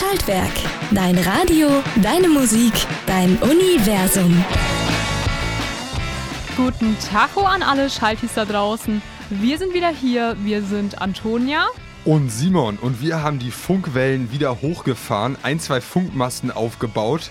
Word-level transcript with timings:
Schaltwerk. 0.00 0.52
Dein 0.92 1.18
Radio, 1.18 1.68
deine 2.00 2.30
Musik, 2.30 2.72
dein 3.06 3.36
Universum. 3.36 4.42
Guten 6.56 6.96
Tag 7.00 7.36
an 7.36 7.62
alle 7.62 7.90
Schaltis 7.90 8.32
da 8.34 8.46
draußen. 8.46 9.02
Wir 9.28 9.58
sind 9.58 9.74
wieder 9.74 9.90
hier. 9.90 10.38
Wir 10.42 10.62
sind 10.62 11.02
Antonia. 11.02 11.66
Und 12.06 12.30
Simon. 12.30 12.78
Und 12.78 13.02
wir 13.02 13.22
haben 13.22 13.38
die 13.38 13.50
Funkwellen 13.50 14.32
wieder 14.32 14.62
hochgefahren, 14.62 15.36
ein, 15.42 15.60
zwei 15.60 15.82
Funkmasten 15.82 16.50
aufgebaut, 16.50 17.30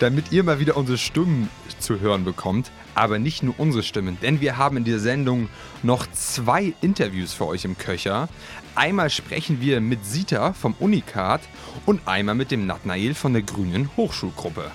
damit 0.00 0.32
ihr 0.32 0.42
mal 0.42 0.58
wieder 0.58 0.76
unsere 0.76 0.98
Stimmen 0.98 1.48
zu 1.78 2.00
hören 2.00 2.24
bekommt. 2.24 2.72
Aber 2.96 3.20
nicht 3.20 3.44
nur 3.44 3.54
unsere 3.56 3.84
Stimmen, 3.84 4.18
denn 4.20 4.40
wir 4.40 4.56
haben 4.56 4.76
in 4.76 4.82
dieser 4.82 4.98
Sendung 4.98 5.48
noch 5.84 6.08
zwei 6.10 6.74
Interviews 6.80 7.32
für 7.32 7.46
euch 7.46 7.64
im 7.64 7.78
Köcher. 7.78 8.28
Einmal 8.74 9.10
sprechen 9.10 9.60
wir 9.60 9.80
mit 9.80 10.04
Sita 10.06 10.52
vom 10.52 10.74
Unikat 10.78 11.40
und 11.86 12.06
einmal 12.06 12.36
mit 12.36 12.50
dem 12.50 12.66
Natnael 12.66 13.14
von 13.14 13.32
der 13.32 13.42
Grünen 13.42 13.90
Hochschulgruppe. 13.96 14.70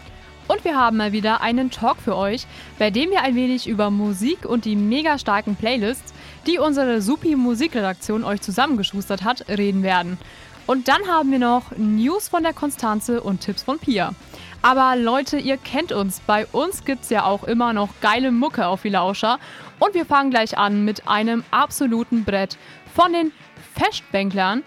Und 0.48 0.63
wir 0.63 0.76
haben 0.76 0.98
mal 0.98 1.12
wieder 1.12 1.41
einen 1.41 1.72
Talk 1.72 1.98
für 1.98 2.16
euch, 2.16 2.45
bei 2.77 2.91
dem 2.91 3.09
wir 3.09 3.23
ein 3.23 3.36
wenig 3.36 3.67
über 3.67 3.89
Musik 3.89 4.45
und 4.45 4.66
die 4.66 4.76
mega 4.76 5.17
starken 5.17 5.55
Playlists, 5.55 6.13
die 6.45 6.59
unsere 6.59 7.02
Supi 7.02 7.36
Musikredaktion 7.36 8.23
euch 8.23 8.41
zusammengeschustert 8.41 9.23
hat, 9.23 9.48
reden 9.50 9.81
werden. 9.81 10.20
Und 10.67 10.88
dann 10.88 11.08
haben 11.08 11.31
wir 11.31 11.39
noch 11.39 11.72
News 11.77 12.27
von 12.27 12.44
der 12.44 12.53
Konstanze 12.53 13.22
und 13.22 13.41
Tipps 13.41 13.64
von 13.64 13.80
Pia. 13.80 14.14
Aber 14.65 14.95
Leute, 14.95 15.37
ihr 15.37 15.57
kennt 15.57 15.91
uns. 15.91 16.21
Bei 16.21 16.47
uns 16.47 16.85
gibt 16.85 17.03
es 17.03 17.11
ja 17.11 17.23
auch 17.23 17.43
immer 17.43 17.71
noch 17.71 17.89
geile 18.01 18.31
Mucke 18.31 18.65
auf 18.65 18.81
die 18.81 18.89
Lauscher. 18.89 19.38
Und 19.77 19.93
wir 19.93 20.07
fangen 20.07 20.31
gleich 20.31 20.57
an 20.57 20.83
mit 20.83 21.07
einem 21.07 21.43
absoluten 21.51 22.23
Brett 22.23 22.57
von 22.95 23.13
den 23.13 23.31
Festbänklern, 23.75 24.63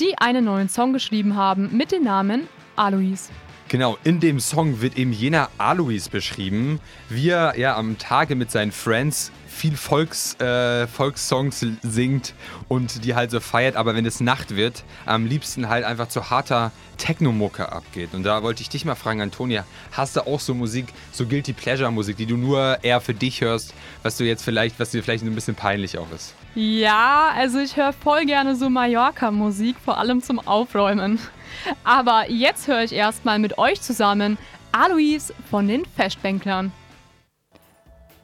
die 0.00 0.18
einen 0.18 0.44
neuen 0.44 0.68
Song 0.68 0.92
geschrieben 0.92 1.34
haben 1.34 1.74
mit 1.74 1.92
dem 1.92 2.04
Namen 2.04 2.46
Alois. 2.76 3.30
Genau, 3.68 3.98
in 4.02 4.18
dem 4.18 4.40
Song 4.40 4.80
wird 4.80 4.96
eben 4.96 5.12
jener 5.12 5.50
Alois 5.58 6.08
beschrieben, 6.10 6.80
wie 7.10 7.28
er 7.28 7.58
ja 7.58 7.76
am 7.76 7.98
Tage 7.98 8.34
mit 8.34 8.50
seinen 8.50 8.72
Friends 8.72 9.30
viel 9.46 9.76
Volks, 9.76 10.40
äh, 10.40 10.86
Volkssongs 10.86 11.66
singt 11.82 12.32
und 12.68 13.04
die 13.04 13.14
halt 13.14 13.30
so 13.30 13.40
feiert, 13.40 13.76
aber 13.76 13.94
wenn 13.94 14.06
es 14.06 14.20
Nacht 14.20 14.56
wird, 14.56 14.84
am 15.04 15.26
liebsten 15.26 15.68
halt 15.68 15.84
einfach 15.84 16.08
zu 16.08 16.30
harter 16.30 16.72
Techno-Mucke 16.96 17.70
abgeht. 17.70 18.14
Und 18.14 18.22
da 18.22 18.42
wollte 18.42 18.62
ich 18.62 18.70
dich 18.70 18.86
mal 18.86 18.94
fragen, 18.94 19.20
Antonia, 19.20 19.66
hast 19.92 20.16
du 20.16 20.26
auch 20.26 20.40
so 20.40 20.54
Musik, 20.54 20.86
so 21.12 21.26
Guilty 21.26 21.52
Pleasure-Musik, 21.52 22.16
die 22.16 22.26
du 22.26 22.38
nur 22.38 22.78
eher 22.82 23.02
für 23.02 23.14
dich 23.14 23.42
hörst, 23.42 23.74
was 24.02 24.16
du 24.16 24.24
jetzt 24.24 24.44
vielleicht, 24.44 24.80
was 24.80 24.92
dir 24.92 25.02
vielleicht 25.02 25.24
ein 25.24 25.34
bisschen 25.34 25.56
peinlich 25.56 25.98
auch 25.98 26.10
ist? 26.14 26.34
Ja, 26.54 27.32
also 27.36 27.58
ich 27.58 27.76
höre 27.76 27.92
voll 27.92 28.24
gerne 28.24 28.56
so 28.56 28.70
Mallorca-Musik, 28.70 29.76
vor 29.84 29.98
allem 29.98 30.22
zum 30.22 30.38
Aufräumen. 30.38 31.18
Aber 31.84 32.30
jetzt 32.30 32.68
höre 32.68 32.82
ich 32.82 32.92
erstmal 32.92 33.38
mit 33.38 33.58
euch 33.58 33.80
zusammen 33.80 34.38
Alois 34.72 35.32
von 35.50 35.68
den 35.68 35.84
Festbänklern. 35.84 36.72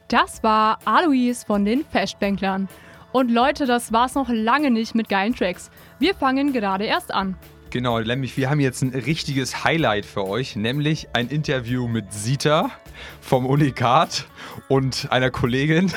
Das 0.07 0.43
war 0.43 0.79
Alois 0.85 1.43
von 1.45 1.65
den 1.65 1.83
Festbänklern. 1.83 2.67
Und 3.11 3.31
Leute, 3.31 3.65
das 3.65 3.91
war's 3.91 4.15
noch 4.15 4.29
lange 4.29 4.71
nicht 4.71 4.93
mit 4.93 5.09
geilen 5.09 5.33
Tracks. 5.33 5.71
Wir 5.99 6.13
fangen 6.13 6.53
gerade 6.53 6.85
erst 6.85 7.13
an. 7.13 7.37
Genau, 7.69 7.99
nämlich 7.99 8.37
wir 8.37 8.49
haben 8.49 8.59
jetzt 8.59 8.83
ein 8.83 8.89
richtiges 8.89 9.65
Highlight 9.65 10.05
für 10.05 10.25
euch, 10.25 10.55
nämlich 10.55 11.09
ein 11.13 11.27
Interview 11.27 11.87
mit 11.87 12.13
Sita 12.13 12.71
vom 13.19 13.45
Unikat 13.45 14.27
und 14.69 15.11
einer 15.11 15.31
Kollegin. 15.31 15.91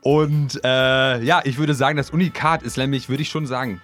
Und 0.00 0.60
äh, 0.64 1.22
ja, 1.22 1.42
ich 1.44 1.58
würde 1.58 1.74
sagen, 1.74 1.98
das 1.98 2.10
Unikat 2.10 2.62
ist 2.62 2.78
nämlich, 2.78 3.08
würde 3.08 3.22
ich 3.22 3.28
schon 3.28 3.46
sagen, 3.46 3.82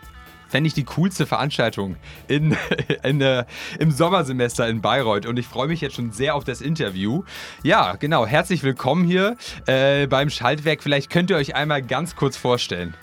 fände 0.49 0.69
ich 0.69 0.75
die 0.75 0.85
coolste 0.85 1.27
Veranstaltung 1.27 1.97
in, 2.29 2.57
in, 3.03 3.21
äh, 3.21 3.45
im 3.79 3.91
Sommersemester 3.91 4.69
in 4.69 4.81
Bayreuth. 4.81 5.27
Und 5.27 5.39
ich 5.39 5.47
freue 5.47 5.69
mich 5.69 5.81
jetzt 5.81 5.97
schon 5.97 6.13
sehr 6.13 6.35
auf 6.35 6.45
das 6.45 6.61
Interview. 6.61 7.25
Ja, 7.63 7.95
genau. 7.97 8.27
Herzlich 8.27 8.63
willkommen 8.63 9.05
hier 9.05 9.37
äh, 9.67 10.07
beim 10.07 10.31
Schaltwerk. 10.31 10.83
Vielleicht 10.83 11.11
könnt 11.11 11.31
ihr 11.31 11.37
euch 11.37 11.55
einmal 11.55 11.83
ganz 11.83 12.17
kurz 12.17 12.37
vorstellen. 12.37 12.95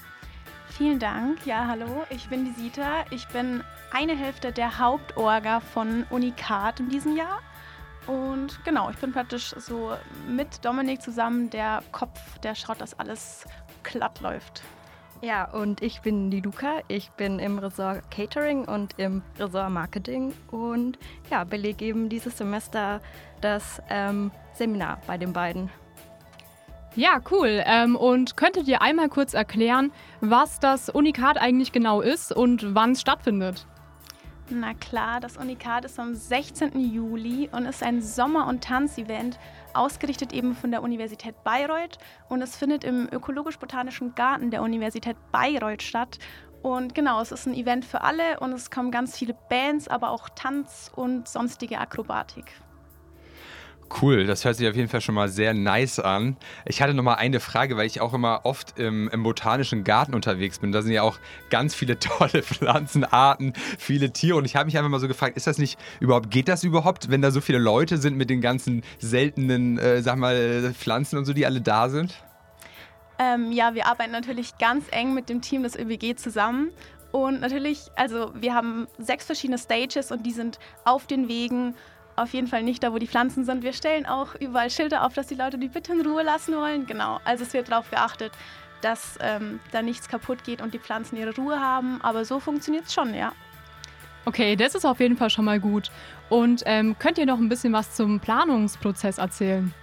Vielen 0.69 0.97
Dank. 0.97 1.45
Ja, 1.45 1.67
hallo, 1.67 2.03
ich 2.09 2.27
bin 2.29 2.45
die 2.45 2.61
Sita. 2.61 3.05
Ich 3.11 3.27
bin 3.27 3.63
eine 3.91 4.17
Hälfte 4.17 4.51
der 4.51 4.79
Hauptorga 4.79 5.59
von 5.59 6.03
Unikat 6.09 6.79
in 6.79 6.89
diesem 6.89 7.15
Jahr. 7.15 7.41
Und 8.07 8.59
genau, 8.65 8.89
ich 8.89 8.97
bin 8.97 9.13
praktisch 9.13 9.53
so 9.57 9.93
mit 10.27 10.65
Dominik 10.65 11.01
zusammen 11.01 11.49
der 11.49 11.83
Kopf, 11.91 12.19
der 12.39 12.55
schaut, 12.55 12.81
dass 12.81 12.97
alles 12.99 13.45
glatt 13.83 14.19
läuft. 14.19 14.63
Ja, 15.23 15.45
und 15.45 15.81
ich 15.81 16.01
bin 16.01 16.31
die 16.31 16.41
Luca. 16.41 16.81
Ich 16.89 17.09
bin 17.11 17.39
im 17.39 17.57
Resort 17.57 18.11
Catering 18.11 18.65
und 18.65 18.95
im 18.97 19.21
Resort 19.39 19.71
Marketing 19.71 20.33
und 20.51 20.99
ja, 21.31 21.45
belege 21.45 21.85
eben 21.85 22.09
dieses 22.09 22.37
Semester 22.37 22.99
das 23.39 23.81
ähm, 23.89 24.31
Seminar 24.53 24.99
bei 25.07 25.17
den 25.17 25.31
beiden. 25.31 25.69
Ja, 26.97 27.21
cool. 27.31 27.63
Ähm, 27.65 27.95
und 27.95 28.35
könntet 28.35 28.67
ihr 28.67 28.81
einmal 28.81 29.07
kurz 29.07 29.33
erklären, 29.33 29.93
was 30.19 30.59
das 30.59 30.89
Unikat 30.89 31.37
eigentlich 31.37 31.71
genau 31.71 32.01
ist 32.01 32.33
und 32.33 32.75
wann 32.75 32.91
es 32.91 32.99
stattfindet? 32.99 33.65
Na 34.49 34.73
klar, 34.73 35.21
das 35.21 35.37
Unikat 35.37 35.85
ist 35.85 35.97
am 35.99 36.15
16. 36.15 36.77
Juli 36.77 37.49
und 37.53 37.65
ist 37.65 37.81
ein 37.81 38.01
Sommer- 38.01 38.47
und 38.47 38.61
Tanzevent, 38.61 39.39
ausgerichtet 39.73 40.33
eben 40.33 40.53
von 40.53 40.69
der 40.69 40.83
Universität 40.83 41.41
Bayreuth. 41.45 41.97
Und 42.27 42.41
es 42.41 42.57
findet 42.57 42.83
im 42.83 43.07
Ökologisch-Botanischen 43.09 44.15
Garten 44.15 44.51
der 44.51 44.61
Universität 44.61 45.15
Bayreuth 45.31 45.81
statt. 45.81 46.19
Und 46.61 46.93
genau, 46.93 47.21
es 47.21 47.31
ist 47.31 47.45
ein 47.45 47.53
Event 47.53 47.85
für 47.85 48.01
alle 48.01 48.39
und 48.41 48.51
es 48.51 48.69
kommen 48.69 48.91
ganz 48.91 49.17
viele 49.17 49.35
Bands, 49.49 49.87
aber 49.87 50.09
auch 50.11 50.29
Tanz 50.29 50.91
und 50.93 51.27
sonstige 51.27 51.77
Akrobatik. 51.79 52.45
Cool, 54.01 54.25
das 54.25 54.43
hört 54.43 54.55
sich 54.55 54.67
auf 54.67 54.75
jeden 54.75 54.89
Fall 54.89 55.01
schon 55.01 55.15
mal 55.15 55.29
sehr 55.29 55.53
nice 55.53 55.99
an. 55.99 56.37
Ich 56.65 56.81
hatte 56.81 56.93
noch 56.93 57.03
mal 57.03 57.15
eine 57.15 57.39
Frage, 57.39 57.77
weil 57.77 57.85
ich 57.85 58.01
auch 58.01 58.13
immer 58.13 58.41
oft 58.43 58.79
im, 58.79 59.07
im, 59.09 59.23
botanischen 59.23 59.83
Garten 59.83 60.15
unterwegs 60.15 60.59
bin. 60.59 60.71
Da 60.71 60.81
sind 60.81 60.93
ja 60.93 61.03
auch 61.03 61.19
ganz 61.49 61.75
viele 61.75 61.99
tolle 61.99 62.41
Pflanzenarten, 62.41 63.53
viele 63.77 64.11
Tiere. 64.11 64.37
Und 64.37 64.45
ich 64.45 64.55
habe 64.55 64.65
mich 64.65 64.77
einfach 64.77 64.89
mal 64.89 64.99
so 64.99 65.07
gefragt, 65.07 65.37
ist 65.37 65.47
das 65.47 65.57
nicht 65.57 65.77
überhaupt, 65.99 66.31
geht 66.31 66.47
das 66.47 66.63
überhaupt, 66.63 67.09
wenn 67.09 67.21
da 67.21 67.31
so 67.31 67.41
viele 67.41 67.59
Leute 67.59 67.97
sind 67.97 68.17
mit 68.17 68.29
den 68.29 68.41
ganzen 68.41 68.83
seltenen, 68.99 69.77
äh, 69.77 70.01
sag 70.01 70.17
mal, 70.17 70.73
Pflanzen 70.73 71.17
und 71.17 71.25
so, 71.25 71.33
die 71.33 71.45
alle 71.45 71.61
da 71.61 71.89
sind? 71.89 72.15
Ähm, 73.19 73.51
ja, 73.51 73.75
wir 73.75 73.85
arbeiten 73.85 74.11
natürlich 74.11 74.57
ganz 74.57 74.85
eng 74.91 75.13
mit 75.13 75.29
dem 75.29 75.41
Team 75.41 75.63
des 75.63 75.77
ÖBG 75.77 76.15
zusammen. 76.15 76.71
Und 77.11 77.41
natürlich, 77.41 77.91
also 77.95 78.31
wir 78.33 78.55
haben 78.55 78.87
sechs 78.97 79.25
verschiedene 79.25 79.59
Stages 79.59 80.11
und 80.11 80.25
die 80.25 80.31
sind 80.31 80.57
auf 80.83 81.05
den 81.05 81.27
Wegen 81.27 81.75
auf 82.15 82.33
jeden 82.33 82.47
Fall 82.47 82.63
nicht 82.63 82.83
da, 82.83 82.93
wo 82.93 82.97
die 82.97 83.07
Pflanzen 83.07 83.45
sind. 83.45 83.63
Wir 83.63 83.73
stellen 83.73 84.05
auch 84.05 84.35
überall 84.35 84.69
Schilder 84.69 85.05
auf, 85.05 85.13
dass 85.13 85.27
die 85.27 85.35
Leute 85.35 85.57
die 85.57 85.67
bitte 85.67 85.93
in 85.93 86.01
Ruhe 86.01 86.23
lassen 86.23 86.55
wollen. 86.55 86.85
Genau, 86.85 87.19
also 87.25 87.43
es 87.43 87.53
wird 87.53 87.69
darauf 87.69 87.89
geachtet, 87.89 88.31
dass 88.81 89.17
ähm, 89.21 89.59
da 89.71 89.81
nichts 89.81 90.07
kaputt 90.07 90.43
geht 90.43 90.61
und 90.61 90.73
die 90.73 90.79
Pflanzen 90.79 91.17
ihre 91.17 91.35
Ruhe 91.35 91.59
haben. 91.59 92.01
Aber 92.01 92.25
so 92.25 92.39
funktioniert 92.39 92.85
es 92.85 92.93
schon, 92.93 93.13
ja. 93.13 93.31
Okay, 94.25 94.55
das 94.55 94.75
ist 94.75 94.85
auf 94.85 94.99
jeden 94.99 95.17
Fall 95.17 95.29
schon 95.29 95.45
mal 95.45 95.59
gut. 95.59 95.91
Und 96.29 96.63
ähm, 96.65 96.95
könnt 96.97 97.17
ihr 97.17 97.25
noch 97.25 97.39
ein 97.39 97.49
bisschen 97.49 97.73
was 97.73 97.95
zum 97.95 98.19
Planungsprozess 98.19 99.17
erzählen? 99.17 99.73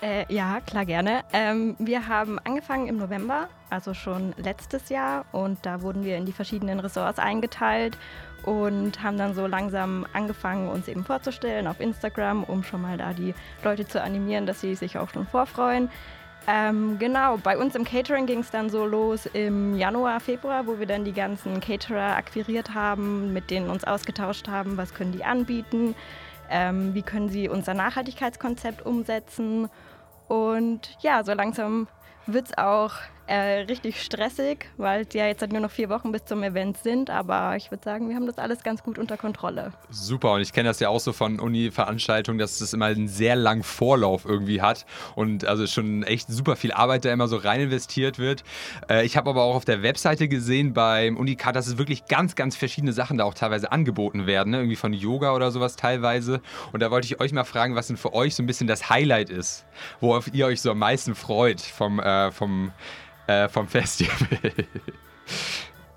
Äh, 0.00 0.32
ja, 0.32 0.60
klar, 0.60 0.84
gerne. 0.84 1.24
Ähm, 1.32 1.74
wir 1.78 2.06
haben 2.06 2.38
angefangen 2.44 2.86
im 2.86 2.98
November, 2.98 3.48
also 3.68 3.94
schon 3.94 4.32
letztes 4.36 4.90
Jahr, 4.90 5.24
und 5.32 5.58
da 5.66 5.82
wurden 5.82 6.04
wir 6.04 6.16
in 6.16 6.24
die 6.24 6.32
verschiedenen 6.32 6.78
Ressorts 6.78 7.18
eingeteilt 7.18 7.98
und 8.44 9.02
haben 9.02 9.18
dann 9.18 9.34
so 9.34 9.48
langsam 9.48 10.06
angefangen, 10.12 10.68
uns 10.68 10.86
eben 10.86 11.04
vorzustellen 11.04 11.66
auf 11.66 11.80
Instagram, 11.80 12.44
um 12.44 12.62
schon 12.62 12.80
mal 12.80 12.96
da 12.96 13.12
die 13.12 13.34
Leute 13.64 13.88
zu 13.88 14.00
animieren, 14.00 14.46
dass 14.46 14.60
sie 14.60 14.76
sich 14.76 14.98
auch 14.98 15.10
schon 15.10 15.26
vorfreuen. 15.26 15.90
Ähm, 16.46 16.98
genau, 16.98 17.36
bei 17.36 17.58
uns 17.58 17.74
im 17.74 17.84
Catering 17.84 18.26
ging 18.26 18.38
es 18.38 18.50
dann 18.50 18.70
so 18.70 18.86
los 18.86 19.26
im 19.26 19.76
Januar, 19.76 20.20
Februar, 20.20 20.66
wo 20.66 20.78
wir 20.78 20.86
dann 20.86 21.04
die 21.04 21.12
ganzen 21.12 21.60
Caterer 21.60 22.16
akquiriert 22.16 22.72
haben, 22.72 23.32
mit 23.32 23.50
denen 23.50 23.68
uns 23.68 23.84
ausgetauscht 23.84 24.48
haben, 24.48 24.76
was 24.76 24.94
können 24.94 25.12
die 25.12 25.24
anbieten, 25.24 25.94
ähm, 26.48 26.94
wie 26.94 27.02
können 27.02 27.28
sie 27.28 27.48
unser 27.48 27.74
Nachhaltigkeitskonzept 27.74 28.86
umsetzen. 28.86 29.68
Und 30.28 30.96
ja, 31.00 31.24
so 31.24 31.32
langsam 31.32 31.88
wird 32.26 32.46
es 32.46 32.58
auch 32.58 32.92
äh, 33.28 33.60
richtig 33.68 34.02
stressig, 34.02 34.70
weil 34.78 35.02
es 35.02 35.12
ja 35.12 35.26
jetzt 35.26 35.42
halt 35.42 35.52
nur 35.52 35.60
noch 35.60 35.70
vier 35.70 35.90
Wochen 35.90 36.12
bis 36.12 36.24
zum 36.24 36.42
Event 36.42 36.78
sind. 36.78 37.10
Aber 37.10 37.56
ich 37.56 37.70
würde 37.70 37.84
sagen, 37.84 38.08
wir 38.08 38.16
haben 38.16 38.26
das 38.26 38.38
alles 38.38 38.62
ganz 38.62 38.82
gut 38.82 38.98
unter 38.98 39.18
Kontrolle. 39.18 39.72
Super. 39.90 40.32
Und 40.32 40.40
ich 40.40 40.52
kenne 40.52 40.68
das 40.68 40.80
ja 40.80 40.88
auch 40.88 41.00
so 41.00 41.12
von 41.12 41.38
Uni-Veranstaltungen, 41.38 42.38
dass 42.38 42.60
es 42.60 42.72
immer 42.72 42.86
einen 42.86 43.06
sehr 43.06 43.36
langen 43.36 43.62
Vorlauf 43.62 44.24
irgendwie 44.24 44.62
hat. 44.62 44.86
Und 45.14 45.44
also 45.44 45.66
schon 45.66 46.02
echt 46.04 46.28
super 46.28 46.56
viel 46.56 46.72
Arbeit 46.72 47.04
da 47.04 47.12
immer 47.12 47.28
so 47.28 47.36
rein 47.36 47.60
investiert 47.60 48.18
wird. 48.18 48.44
Äh, 48.88 49.04
ich 49.04 49.18
habe 49.18 49.28
aber 49.28 49.42
auch 49.42 49.56
auf 49.56 49.66
der 49.66 49.82
Webseite 49.82 50.26
gesehen 50.28 50.72
beim 50.72 51.18
Unikat, 51.18 51.54
dass 51.54 51.66
es 51.66 51.76
wirklich 51.76 52.06
ganz, 52.06 52.34
ganz 52.34 52.56
verschiedene 52.56 52.94
Sachen 52.94 53.18
da 53.18 53.24
auch 53.24 53.34
teilweise 53.34 53.70
angeboten 53.70 54.26
werden. 54.26 54.50
Ne? 54.50 54.58
Irgendwie 54.58 54.76
von 54.76 54.94
Yoga 54.94 55.34
oder 55.34 55.50
sowas 55.50 55.76
teilweise. 55.76 56.40
Und 56.72 56.80
da 56.80 56.90
wollte 56.90 57.04
ich 57.04 57.20
euch 57.20 57.32
mal 57.32 57.44
fragen, 57.44 57.74
was 57.74 57.88
denn 57.88 57.98
für 57.98 58.14
euch 58.14 58.34
so 58.34 58.42
ein 58.42 58.46
bisschen 58.46 58.66
das 58.66 58.88
Highlight 58.88 59.28
ist, 59.28 59.66
worauf 60.00 60.32
ihr 60.32 60.46
euch 60.46 60.62
so 60.62 60.70
am 60.70 60.78
meisten 60.78 61.14
freut 61.14 61.60
vom, 61.60 62.00
äh, 62.00 62.32
vom 62.32 62.72
äh, 63.28 63.48
vom 63.48 63.68
Festival. 63.68 64.38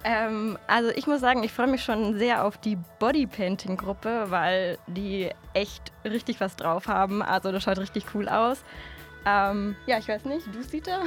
Ähm, 0.04 0.58
also 0.68 0.90
ich 0.90 1.06
muss 1.06 1.22
sagen, 1.22 1.44
ich 1.44 1.52
freue 1.52 1.68
mich 1.68 1.84
schon 1.84 2.18
sehr 2.18 2.44
auf 2.44 2.58
die 2.58 2.78
Bodypainting-Gruppe, 3.00 4.26
weil 4.30 4.78
die 4.88 5.30
echt 5.54 5.92
richtig 6.04 6.40
was 6.40 6.56
drauf 6.56 6.88
haben. 6.88 7.22
Also 7.22 7.52
das 7.52 7.64
schaut 7.64 7.78
richtig 7.78 8.06
cool 8.16 8.28
aus. 8.28 8.64
Ähm, 9.26 9.76
ja, 9.86 10.00
ich 10.00 10.08
weiß 10.08 10.26
nicht, 10.26 10.48
du 10.54 10.64
Sita? 10.64 11.02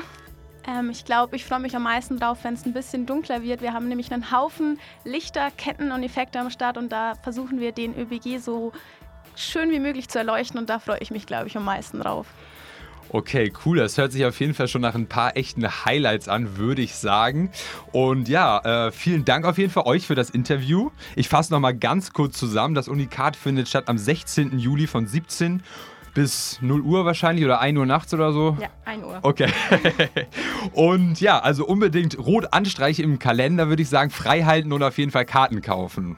Ähm, 0.66 0.90
ich 0.90 1.04
glaube, 1.04 1.36
ich 1.36 1.44
freue 1.44 1.58
mich 1.58 1.74
am 1.74 1.82
meisten 1.82 2.18
drauf, 2.18 2.38
wenn 2.42 2.54
es 2.54 2.64
ein 2.64 2.72
bisschen 2.72 3.04
dunkler 3.06 3.42
wird. 3.42 3.60
Wir 3.62 3.72
haben 3.72 3.88
nämlich 3.88 4.12
einen 4.12 4.30
Haufen 4.30 4.78
Lichter, 5.04 5.50
Ketten 5.50 5.90
und 5.90 6.02
Effekte 6.02 6.38
am 6.38 6.50
Start 6.50 6.78
und 6.78 6.90
da 6.90 7.14
versuchen 7.22 7.60
wir 7.60 7.72
den 7.72 7.98
ÖBG 7.98 8.38
so 8.38 8.72
schön 9.34 9.70
wie 9.70 9.80
möglich 9.80 10.08
zu 10.08 10.18
erleuchten 10.18 10.58
und 10.58 10.70
da 10.70 10.78
freue 10.78 10.98
ich 11.00 11.10
mich, 11.10 11.26
glaube 11.26 11.48
ich, 11.48 11.56
am 11.56 11.64
meisten 11.64 12.00
drauf. 12.00 12.28
Okay, 13.10 13.52
cool. 13.64 13.78
Das 13.78 13.96
hört 13.96 14.12
sich 14.12 14.24
auf 14.24 14.38
jeden 14.40 14.54
Fall 14.54 14.68
schon 14.68 14.80
nach 14.80 14.94
ein 14.94 15.06
paar 15.06 15.36
echten 15.36 15.64
Highlights 15.84 16.28
an, 16.28 16.56
würde 16.56 16.82
ich 16.82 16.94
sagen. 16.94 17.50
Und 17.92 18.28
ja, 18.28 18.86
äh, 18.86 18.92
vielen 18.92 19.24
Dank 19.24 19.44
auf 19.44 19.58
jeden 19.58 19.70
Fall 19.70 19.84
euch 19.86 20.06
für 20.06 20.14
das 20.14 20.30
Interview. 20.30 20.90
Ich 21.14 21.28
fasse 21.28 21.52
nochmal 21.52 21.74
ganz 21.74 22.12
kurz 22.12 22.36
zusammen. 22.36 22.74
Das 22.74 22.88
Unikat 22.88 23.36
findet 23.36 23.68
statt 23.68 23.84
am 23.88 23.98
16. 23.98 24.58
Juli 24.58 24.86
von 24.86 25.06
17 25.06 25.62
bis 26.14 26.58
0 26.62 26.80
Uhr 26.80 27.04
wahrscheinlich 27.04 27.44
oder 27.44 27.60
1 27.60 27.76
Uhr 27.76 27.86
nachts 27.86 28.14
oder 28.14 28.32
so? 28.32 28.56
Ja, 28.60 28.68
1 28.84 29.04
Uhr. 29.04 29.18
Okay. 29.22 29.48
und 30.72 31.20
ja, 31.20 31.40
also 31.40 31.66
unbedingt 31.66 32.18
rot 32.18 32.52
anstreichen 32.52 33.04
im 33.04 33.18
Kalender, 33.18 33.68
würde 33.68 33.82
ich 33.82 33.88
sagen, 33.88 34.10
frei 34.10 34.44
halten 34.44 34.72
und 34.72 34.82
auf 34.82 34.96
jeden 34.96 35.10
Fall 35.10 35.24
Karten 35.24 35.60
kaufen. 35.60 36.16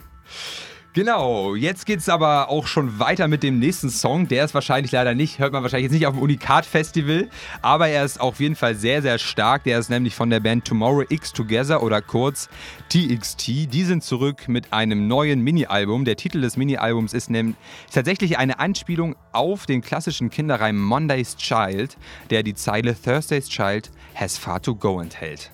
Genau, 0.96 1.54
jetzt 1.54 1.84
geht 1.84 1.98
es 1.98 2.08
aber 2.08 2.48
auch 2.48 2.66
schon 2.66 2.98
weiter 2.98 3.28
mit 3.28 3.42
dem 3.42 3.58
nächsten 3.58 3.90
Song. 3.90 4.28
Der 4.28 4.46
ist 4.46 4.54
wahrscheinlich 4.54 4.92
leider 4.92 5.14
nicht, 5.14 5.38
hört 5.38 5.52
man 5.52 5.62
wahrscheinlich 5.62 5.90
jetzt 5.90 5.92
nicht 5.92 6.06
auf 6.06 6.14
dem 6.14 6.22
Unikat 6.22 6.64
Festival, 6.64 7.28
aber 7.60 7.88
er 7.88 8.02
ist 8.02 8.18
auf 8.18 8.40
jeden 8.40 8.56
Fall 8.56 8.74
sehr, 8.76 9.02
sehr 9.02 9.18
stark. 9.18 9.64
Der 9.64 9.78
ist 9.78 9.90
nämlich 9.90 10.14
von 10.14 10.30
der 10.30 10.40
Band 10.40 10.64
Tomorrow 10.64 11.04
X 11.06 11.34
Together 11.34 11.82
oder 11.82 12.00
kurz 12.00 12.48
TXT. 12.88 13.70
Die 13.74 13.84
sind 13.84 14.04
zurück 14.04 14.48
mit 14.48 14.72
einem 14.72 15.06
neuen 15.06 15.42
Mini-Album. 15.42 16.06
Der 16.06 16.16
Titel 16.16 16.40
des 16.40 16.56
Mini-Albums 16.56 17.12
ist 17.12 17.28
nämlich 17.28 17.56
tatsächlich 17.92 18.38
eine 18.38 18.58
Anspielung 18.58 19.16
auf 19.32 19.66
den 19.66 19.82
klassischen 19.82 20.30
Kinderreim 20.30 20.82
Monday's 20.82 21.36
Child, 21.36 21.98
der 22.30 22.42
die 22.42 22.54
Zeile 22.54 22.96
Thursday's 22.98 23.50
Child 23.50 23.90
has 24.14 24.38
far 24.38 24.62
to 24.62 24.74
go 24.74 24.98
enthält. 24.98 25.50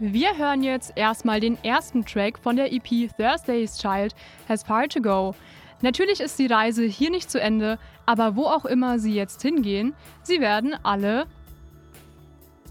Wir 0.00 0.36
hören 0.36 0.64
jetzt 0.64 0.92
erstmal 0.96 1.38
den 1.38 1.56
ersten 1.62 2.04
Track 2.04 2.40
von 2.40 2.56
der 2.56 2.72
EP 2.72 3.08
Thursday's 3.16 3.78
Child 3.78 4.12
Has 4.48 4.64
Far 4.64 4.88
to 4.88 5.00
Go. 5.00 5.36
Natürlich 5.82 6.20
ist 6.20 6.36
die 6.40 6.48
Reise 6.48 6.84
hier 6.84 7.10
nicht 7.10 7.30
zu 7.30 7.40
Ende, 7.40 7.78
aber 8.04 8.34
wo 8.34 8.46
auch 8.46 8.64
immer 8.64 8.98
sie 8.98 9.14
jetzt 9.14 9.40
hingehen, 9.42 9.94
sie 10.22 10.40
werden 10.40 10.74
alle 10.82 11.26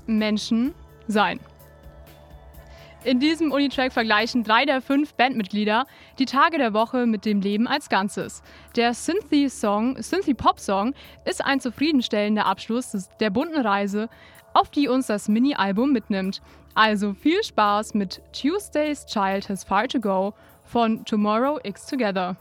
Menschen 0.05 0.73
sein. 1.07 1.39
In 3.05 3.19
diesem 3.19 3.51
Unitrack 3.53 3.93
vergleichen 3.93 4.43
drei 4.43 4.65
der 4.65 4.81
fünf 4.81 5.13
Bandmitglieder 5.13 5.85
die 6.19 6.25
Tage 6.25 6.57
der 6.57 6.73
Woche 6.73 7.05
mit 7.05 7.25
dem 7.25 7.39
Leben 7.39 7.67
als 7.67 7.87
Ganzes. 7.87 8.43
Der 8.75 8.93
Synthy-Song, 8.93 10.01
Synthy-Pop-Song 10.01 10.93
ist 11.23 11.43
ein 11.43 11.61
zufriedenstellender 11.61 12.45
Abschluss 12.45 13.09
der 13.19 13.29
bunten 13.29 13.59
Reise, 13.59 14.09
auf 14.53 14.69
die 14.69 14.87
uns 14.87 15.07
das 15.07 15.27
Mini-Album 15.27 15.91
mitnimmt. 15.91 16.41
Also 16.75 17.13
viel 17.13 17.43
Spaß 17.43 17.93
mit 17.93 18.21
Tuesday's 18.31 19.05
Child 19.05 19.49
Has 19.49 19.63
Far 19.63 19.87
to 19.87 19.99
Go 19.99 20.33
von 20.65 21.05
Tomorrow 21.05 21.59
X 21.63 21.85
Together. 21.85 22.35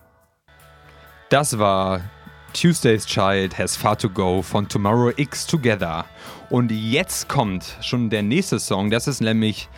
Das 1.28 1.58
war 1.58 2.00
Tuesday's 2.52 3.06
Child 3.06 3.58
Has 3.58 3.76
Far 3.76 3.96
to 3.96 4.08
Go 4.08 4.42
von 4.42 4.68
Tomorrow 4.68 5.12
X 5.16 5.46
Together. 5.46 6.04
Und 6.50 6.70
jetzt 6.70 7.28
kommt 7.28 7.76
schon 7.80 8.10
der 8.10 8.22
nächste 8.22 8.58
Song, 8.58 8.90
das 8.90 9.08
ist 9.08 9.20
nämlich 9.20 9.68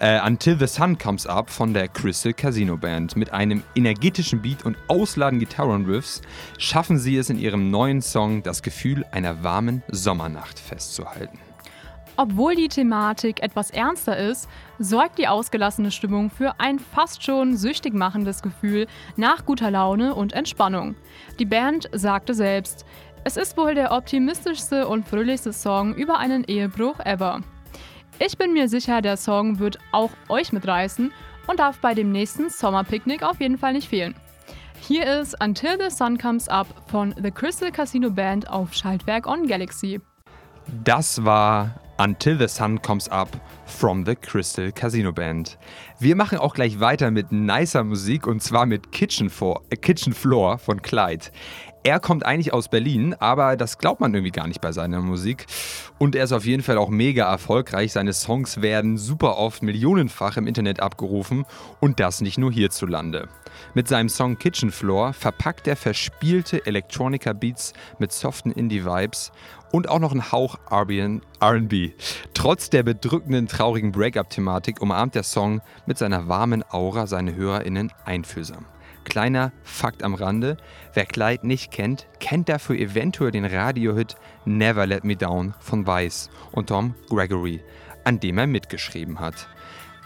äh, 0.00 0.20
Until 0.20 0.58
the 0.58 0.66
Sun 0.66 0.98
Comes 0.98 1.26
Up 1.26 1.50
von 1.50 1.72
der 1.72 1.88
Crystal 1.88 2.32
Casino 2.32 2.76
Band. 2.76 3.16
Mit 3.16 3.32
einem 3.32 3.62
energetischen 3.74 4.42
Beat 4.42 4.64
und 4.64 4.76
ausladenden 4.88 5.48
Gitarrenriffs 5.48 6.22
schaffen 6.58 6.98
sie 6.98 7.16
es 7.16 7.30
in 7.30 7.38
ihrem 7.38 7.70
neuen 7.70 8.02
Song, 8.02 8.42
das 8.42 8.62
Gefühl 8.62 9.04
einer 9.12 9.42
warmen 9.42 9.82
Sommernacht 9.88 10.58
festzuhalten. 10.58 11.38
Obwohl 12.18 12.54
die 12.54 12.68
Thematik 12.68 13.42
etwas 13.42 13.70
ernster 13.70 14.16
ist, 14.16 14.48
sorgt 14.78 15.18
die 15.18 15.28
ausgelassene 15.28 15.90
Stimmung 15.90 16.30
für 16.30 16.58
ein 16.58 16.78
fast 16.78 17.22
schon 17.22 17.56
süchtig 17.56 17.92
machendes 17.92 18.40
Gefühl 18.40 18.86
nach 19.16 19.44
guter 19.44 19.70
Laune 19.70 20.14
und 20.14 20.32
Entspannung. 20.32 20.94
Die 21.38 21.44
Band 21.44 21.90
sagte 21.92 22.32
selbst, 22.32 22.86
es 23.24 23.36
ist 23.36 23.56
wohl 23.58 23.74
der 23.74 23.92
optimistischste 23.92 24.88
und 24.88 25.06
fröhlichste 25.06 25.52
Song 25.52 25.94
über 25.94 26.18
einen 26.18 26.44
Ehebruch 26.44 27.00
ever. 27.00 27.40
Ich 28.18 28.38
bin 28.38 28.54
mir 28.54 28.68
sicher, 28.68 29.02
der 29.02 29.18
Song 29.18 29.58
wird 29.58 29.78
auch 29.92 30.10
euch 30.30 30.52
mitreißen 30.52 31.12
und 31.48 31.58
darf 31.58 31.78
bei 31.80 31.92
dem 31.92 32.12
nächsten 32.12 32.48
Sommerpicknick 32.48 33.22
auf 33.22 33.40
jeden 33.40 33.58
Fall 33.58 33.74
nicht 33.74 33.88
fehlen. 33.88 34.14
Hier 34.80 35.20
ist 35.20 35.36
Until 35.42 35.76
the 35.78 35.90
Sun 35.90 36.16
Comes 36.16 36.48
Up 36.48 36.66
von 36.86 37.14
The 37.22 37.30
Crystal 37.30 37.70
Casino 37.70 38.10
Band 38.10 38.48
auf 38.48 38.72
Schaltwerk 38.72 39.26
on 39.26 39.46
Galaxy. 39.46 40.00
Das 40.84 41.24
war 41.24 41.74
Until 41.98 42.38
the 42.38 42.46
Sun 42.46 42.82
Comes 42.82 43.08
Up 43.08 43.28
from 43.64 44.04
the 44.04 44.14
Crystal 44.14 44.70
Casino 44.70 45.12
Band. 45.12 45.56
Wir 45.98 46.14
machen 46.14 46.36
auch 46.38 46.54
gleich 46.54 46.78
weiter 46.78 47.10
mit 47.10 47.32
nicer 47.32 47.84
Musik 47.84 48.26
und 48.26 48.42
zwar 48.42 48.66
mit 48.66 48.92
Kitchen, 48.92 49.30
For 49.30 49.62
äh, 49.70 49.76
Kitchen 49.76 50.12
Floor 50.12 50.58
von 50.58 50.82
Clyde. 50.82 51.26
Er 51.86 52.00
kommt 52.00 52.26
eigentlich 52.26 52.52
aus 52.52 52.68
Berlin, 52.68 53.14
aber 53.20 53.56
das 53.56 53.78
glaubt 53.78 54.00
man 54.00 54.12
irgendwie 54.12 54.32
gar 54.32 54.48
nicht 54.48 54.60
bei 54.60 54.72
seiner 54.72 55.00
Musik. 55.00 55.46
Und 55.98 56.16
er 56.16 56.24
ist 56.24 56.32
auf 56.32 56.44
jeden 56.44 56.64
Fall 56.64 56.78
auch 56.78 56.88
mega 56.88 57.30
erfolgreich. 57.30 57.92
Seine 57.92 58.12
Songs 58.12 58.60
werden 58.60 58.98
super 58.98 59.38
oft 59.38 59.62
millionenfach 59.62 60.36
im 60.36 60.48
Internet 60.48 60.80
abgerufen 60.80 61.44
und 61.78 62.00
das 62.00 62.20
nicht 62.20 62.38
nur 62.38 62.50
hierzulande. 62.50 63.28
Mit 63.74 63.86
seinem 63.86 64.08
Song 64.08 64.36
Kitchen 64.36 64.72
Floor 64.72 65.12
verpackt 65.12 65.68
er 65.68 65.76
verspielte 65.76 66.66
Electronica-Beats 66.66 67.72
mit 68.00 68.10
soften 68.10 68.50
Indie-Vibes 68.50 69.30
und 69.76 69.90
auch 69.90 69.98
noch 69.98 70.12
einen 70.12 70.32
Hauch 70.32 70.56
RB. 70.70 71.92
Trotz 72.32 72.70
der 72.70 72.82
bedrückenden, 72.82 73.46
traurigen 73.46 73.92
Breakup-Thematik 73.92 74.80
umarmt 74.80 75.14
der 75.14 75.22
Song 75.22 75.60
mit 75.84 75.98
seiner 75.98 76.28
warmen 76.28 76.64
Aura 76.70 77.06
seine 77.06 77.34
HörerInnen 77.34 77.92
einfühlsam. 78.06 78.64
Kleiner 79.04 79.52
Fakt 79.64 80.02
am 80.02 80.14
Rande: 80.14 80.56
Wer 80.94 81.04
Clyde 81.04 81.46
nicht 81.46 81.72
kennt, 81.72 82.06
kennt 82.20 82.48
dafür 82.48 82.76
eventuell 82.76 83.32
den 83.32 83.44
Radiohit 83.44 84.16
Never 84.46 84.86
Let 84.86 85.04
Me 85.04 85.14
Down 85.14 85.52
von 85.60 85.86
Vice 85.86 86.30
und 86.52 86.70
Tom 86.70 86.94
Gregory, 87.10 87.62
an 88.04 88.18
dem 88.18 88.38
er 88.38 88.46
mitgeschrieben 88.46 89.20
hat. 89.20 89.46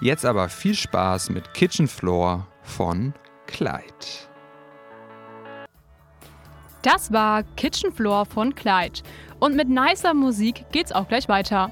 Jetzt 0.01 0.27
aber 0.27 0.49
viel 0.49 0.75
Spaß 0.75 1.31
mit 1.31 1.55
Kitchen 1.55 1.87
Floor 1.87 2.49
von 2.65 3.15
Clyde. 3.47 4.30
Das 6.83 7.13
war 7.13 7.43
Kitchen 7.57 7.93
Floor 7.93 8.25
von 8.25 8.55
Clyde. 8.55 9.01
Und 9.39 9.55
mit 9.55 9.69
nicer 9.69 10.15
Musik 10.15 10.65
geht's 10.73 10.93
auch 10.93 11.09
gleich 11.09 11.29
weiter. 11.29 11.71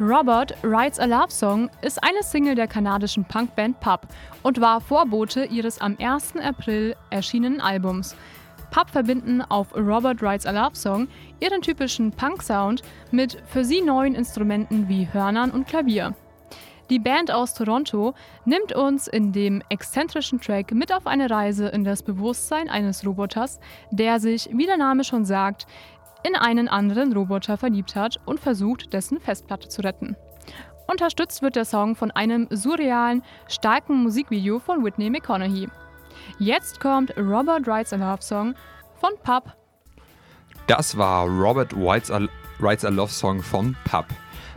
Robert 0.00 0.54
Writes 0.62 0.98
a 0.98 1.04
Love 1.04 1.30
Song 1.30 1.70
ist 1.80 2.02
eine 2.02 2.22
Single 2.22 2.54
der 2.54 2.66
kanadischen 2.66 3.24
Punkband 3.24 3.78
Pub 3.80 4.08
und 4.42 4.60
war 4.60 4.80
Vorbote 4.80 5.44
ihres 5.44 5.80
am 5.80 5.96
1. 6.00 6.36
April 6.36 6.96
erschienenen 7.10 7.60
Albums. 7.60 8.16
Pub 8.70 8.90
verbinden 8.90 9.42
auf 9.42 9.74
Robert 9.74 10.22
Writes 10.22 10.46
a 10.46 10.50
Love 10.50 10.74
Song 10.74 11.08
ihren 11.40 11.62
typischen 11.62 12.10
Punk-Sound 12.10 12.82
mit 13.10 13.38
für 13.46 13.64
sie 13.64 13.80
neuen 13.80 14.14
Instrumenten 14.14 14.88
wie 14.88 15.08
Hörnern 15.12 15.50
und 15.50 15.66
Klavier. 15.66 16.14
Die 16.92 16.98
Band 16.98 17.30
aus 17.30 17.54
Toronto 17.54 18.12
nimmt 18.44 18.74
uns 18.74 19.08
in 19.08 19.32
dem 19.32 19.62
exzentrischen 19.70 20.42
Track 20.42 20.72
mit 20.72 20.92
auf 20.92 21.06
eine 21.06 21.30
Reise 21.30 21.68
in 21.68 21.84
das 21.84 22.02
Bewusstsein 22.02 22.68
eines 22.68 23.06
Roboters, 23.06 23.60
der 23.90 24.20
sich, 24.20 24.50
wie 24.52 24.66
der 24.66 24.76
Name 24.76 25.02
schon 25.02 25.24
sagt, 25.24 25.66
in 26.22 26.36
einen 26.36 26.68
anderen 26.68 27.14
Roboter 27.14 27.56
verliebt 27.56 27.96
hat 27.96 28.20
und 28.26 28.40
versucht, 28.40 28.92
dessen 28.92 29.20
Festplatte 29.20 29.70
zu 29.70 29.80
retten. 29.80 30.16
Unterstützt 30.86 31.40
wird 31.40 31.56
der 31.56 31.64
Song 31.64 31.96
von 31.96 32.10
einem 32.10 32.46
surrealen, 32.50 33.22
starken 33.48 34.02
Musikvideo 34.02 34.58
von 34.58 34.84
Whitney 34.84 35.08
McConaughey. 35.08 35.70
Jetzt 36.38 36.78
kommt 36.78 37.16
Robert 37.16 37.66
Writes 37.66 37.94
a 37.94 37.96
Love 37.96 38.20
Song 38.20 38.54
von 39.00 39.12
Pub. 39.22 39.56
Das 40.66 40.98
war 40.98 41.26
Robert 41.26 41.74
Writes 41.74 42.10
a 42.10 42.88
Love 42.90 43.10
Song 43.10 43.40
von 43.40 43.74
Pub. 43.86 44.04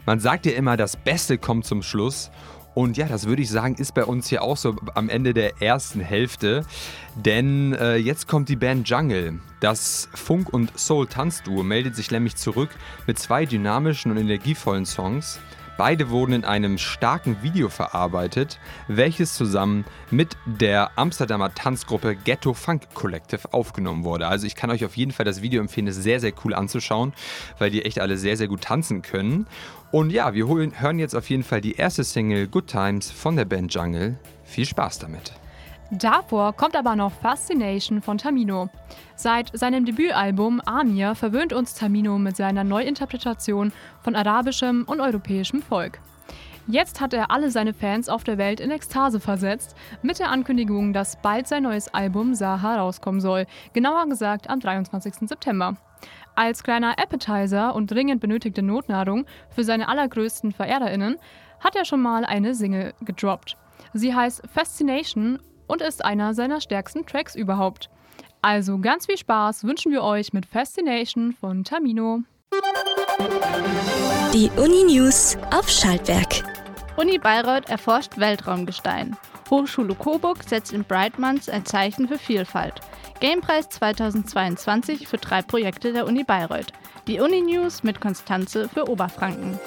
Man 0.06 0.20
sagt 0.20 0.46
ja 0.46 0.54
immer, 0.54 0.78
das 0.78 0.98
Beste 0.98 1.38
kommt 1.38 1.66
zum 1.66 1.82
Schluss. 1.82 2.32
Und 2.76 2.98
ja, 2.98 3.08
das 3.08 3.26
würde 3.26 3.42
ich 3.42 3.50
sagen, 3.50 3.76
ist 3.76 3.94
bei 3.94 4.04
uns 4.04 4.28
hier 4.28 4.44
auch 4.44 4.58
so 4.58 4.76
am 4.96 5.08
Ende 5.08 5.34
der 5.34 5.62
ersten 5.62 6.02
Hälfte. 6.02 6.66
Denn 7.16 7.74
äh, 7.74 7.96
jetzt 7.96 8.28
kommt 8.28 8.50
die 8.50 8.58
Band 8.58 8.88
Jungle. 8.90 9.40
Das 9.62 10.10
Funk- 10.14 10.52
und 10.52 10.78
Soul-Tanzduo 10.78 11.64
meldet 11.64 11.96
sich 11.96 12.12
nämlich 12.12 12.36
zurück 12.36 12.70
mit 13.08 13.18
zwei 13.18 13.46
dynamischen 13.46 14.12
und 14.12 14.18
energievollen 14.18 14.86
Songs. 14.86 15.40
Beide 15.78 16.10
wurden 16.10 16.32
in 16.32 16.46
einem 16.46 16.78
starken 16.78 17.44
Video 17.44 17.68
verarbeitet, 17.68 18.60
welches 18.88 19.34
zusammen 19.34 19.84
mit 20.10 20.38
der 20.46 20.98
Amsterdamer 20.98 21.54
Tanzgruppe 21.54 22.16
Ghetto 22.16 22.54
Funk 22.54 22.84
Collective 22.94 23.54
aufgenommen 23.54 24.06
wurde. 24.06 24.28
Also 24.28 24.48
ich 24.48 24.56
kann 24.56 24.70
euch 24.70 24.86
auf 24.86 24.96
jeden 24.96 25.12
Fall 25.12 25.26
das 25.26 25.42
Video 25.42 25.60
empfehlen, 25.60 25.88
es 25.88 25.98
sehr, 25.98 26.22
sehr 26.22 26.32
cool 26.46 26.54
anzuschauen, 26.54 27.14
weil 27.60 27.72
die 27.72 27.84
echt 27.84 28.00
alle 28.00 28.18
sehr, 28.18 28.38
sehr 28.38 28.48
gut 28.48 28.62
tanzen 28.62 29.02
können. 29.02 29.48
Und 29.92 30.12
ja, 30.12 30.34
wir 30.34 30.48
hören 30.48 30.98
jetzt 30.98 31.16
auf 31.16 31.30
jeden 31.30 31.44
Fall 31.44 31.60
die 31.60 31.76
erste 31.76 32.06
Single 32.06 32.48
Good 32.48 32.68
Times 32.68 33.12
von 33.12 33.36
der 33.36 33.46
Band 33.46 33.74
Jungle. 33.74 34.18
Viel 34.46 34.66
Spaß 34.66 35.00
damit. 35.00 35.34
Davor 35.92 36.54
kommt 36.54 36.76
aber 36.76 36.96
noch 36.96 37.12
Fascination 37.12 38.02
von 38.02 38.18
Tamino. 38.18 38.70
Seit 39.16 39.56
seinem 39.56 39.86
Debütalbum 39.86 40.60
Amir 40.66 41.14
verwöhnt 41.14 41.54
uns 41.54 41.76
Tamino 41.76 42.18
mit 42.18 42.36
seiner 42.36 42.64
Neuinterpretation 42.64 43.72
von 44.02 44.16
arabischem 44.16 44.84
und 44.88 45.00
europäischem 45.00 45.62
Volk. 45.62 46.00
Jetzt 46.68 47.00
hat 47.00 47.14
er 47.14 47.30
alle 47.30 47.52
seine 47.52 47.76
Fans 47.76 48.10
auf 48.10 48.24
der 48.24 48.40
Welt 48.40 48.60
in 48.60 48.72
Ekstase 48.72 49.20
versetzt, 49.20 49.76
mit 50.02 50.18
der 50.18 50.32
Ankündigung, 50.32 50.94
dass 50.94 51.22
bald 51.22 51.48
sein 51.48 51.62
neues 51.62 51.94
Album 51.94 52.34
Saha 52.34 52.78
rauskommen 52.78 53.22
soll, 53.22 53.46
genauer 53.74 54.08
gesagt 54.08 54.50
am 54.50 54.60
23. 54.60 55.30
September. 55.30 55.78
Als 56.34 56.64
kleiner 56.64 56.98
Appetizer 56.98 57.76
und 57.76 57.92
dringend 57.92 58.20
benötigte 58.20 58.64
Notnahrung 58.64 59.26
für 59.50 59.64
seine 59.64 59.88
allergrößten 59.88 60.52
VerehrerInnen 60.52 61.18
hat 61.60 61.76
er 61.76 61.86
schon 61.86 62.02
mal 62.02 62.26
eine 62.26 62.56
Single 62.56 62.96
gedroppt. 63.02 63.56
Sie 63.94 64.16
heißt 64.16 64.42
Fascination 64.52 65.40
und 65.68 65.82
ist 65.82 66.04
einer 66.04 66.34
seiner 66.34 66.62
stärksten 66.62 67.06
Tracks 67.06 67.36
überhaupt. 67.36 67.90
Also 68.42 68.78
ganz 68.78 69.08
viel 69.08 69.18
Spaß 69.18 69.64
wünschen 69.64 69.92
wir 69.92 70.04
euch 70.04 70.34
mit 70.34 70.46
Fascination 70.46 71.34
von 71.34 71.64
Tamino. 71.64 72.22
Die 74.34 74.52
Uni 74.58 74.84
News 74.84 75.38
auf 75.52 75.70
Schaltwerk. 75.70 76.44
Uni 76.98 77.18
Bayreuth 77.18 77.70
erforscht 77.70 78.18
Weltraumgestein. 78.18 79.18
Hochschule 79.50 79.96
Coburg 79.96 80.44
setzt 80.44 80.74
in 80.74 80.84
Brightmonths 80.84 81.50
ein 81.50 81.66
Zeichen 81.66 82.08
für 82.08 82.18
Vielfalt. 82.18 82.82
Gamepreis 83.20 83.70
2022 83.70 85.08
für 85.08 85.18
drei 85.18 85.42
Projekte 85.42 85.94
der 85.94 86.06
Uni 86.06 86.24
Bayreuth. 86.24 86.72
Die 87.08 87.20
Uni 87.20 87.42
News 87.42 87.84
mit 87.84 88.02
Konstanze 88.02 88.68
für 88.70 88.90
Oberfranken. 88.90 89.60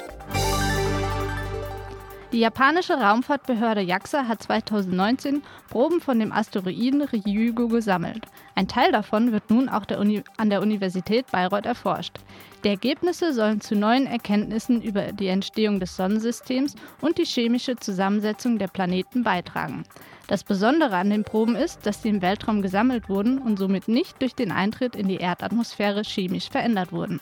Die 2.31 2.41
japanische 2.41 2.93
Raumfahrtbehörde 2.93 3.81
JAXA 3.81 4.29
hat 4.29 4.43
2019 4.43 5.43
Proben 5.71 5.99
von 6.03 6.19
dem 6.19 6.31
Asteroiden 6.31 7.01
Ryugu 7.01 7.69
gesammelt. 7.69 8.27
Ein 8.55 8.69
Teil 8.69 8.93
davon 8.93 9.33
wird 9.33 9.49
nun 9.49 9.71
auch 9.71 9.87
der 9.87 9.99
an 9.99 10.51
der 10.51 10.61
Universität 10.61 11.25
Bayreuth 11.33 11.65
erforscht. 11.65 12.19
Die 12.65 12.69
Ergebnisse 12.69 13.33
sollen 13.33 13.63
zu 13.63 13.77
neuen 13.77 14.07
Erkenntnissen 14.07 14.83
über 14.83 15.13
die 15.13 15.29
Entstehung 15.29 15.81
des 15.81 15.97
Sonnensystems 15.97 16.75
und 17.01 17.17
die 17.17 17.25
chemische 17.25 17.77
Zusammensetzung 17.77 18.59
der 18.59 18.69
Planeten 18.69 19.23
beitragen. 19.23 19.85
Das 20.27 20.45
Besondere 20.45 20.97
an 20.97 21.09
den 21.09 21.25
Proben 21.25 21.57
ist, 21.57 21.87
dass 21.87 22.03
sie 22.03 22.11
im 22.11 22.21
Weltraum 22.21 22.61
gesammelt 22.61 23.09
wurden 23.09 23.39
und 23.39 23.59
somit 23.59 23.89
nicht 23.89 24.21
durch 24.21 24.35
den 24.35 24.53
Eintritt 24.53 24.97
in 24.97 25.09
die 25.09 25.17
Erdatmosphäre 25.17 26.03
chemisch 26.03 26.51
verändert 26.51 26.93
wurden. 26.93 27.21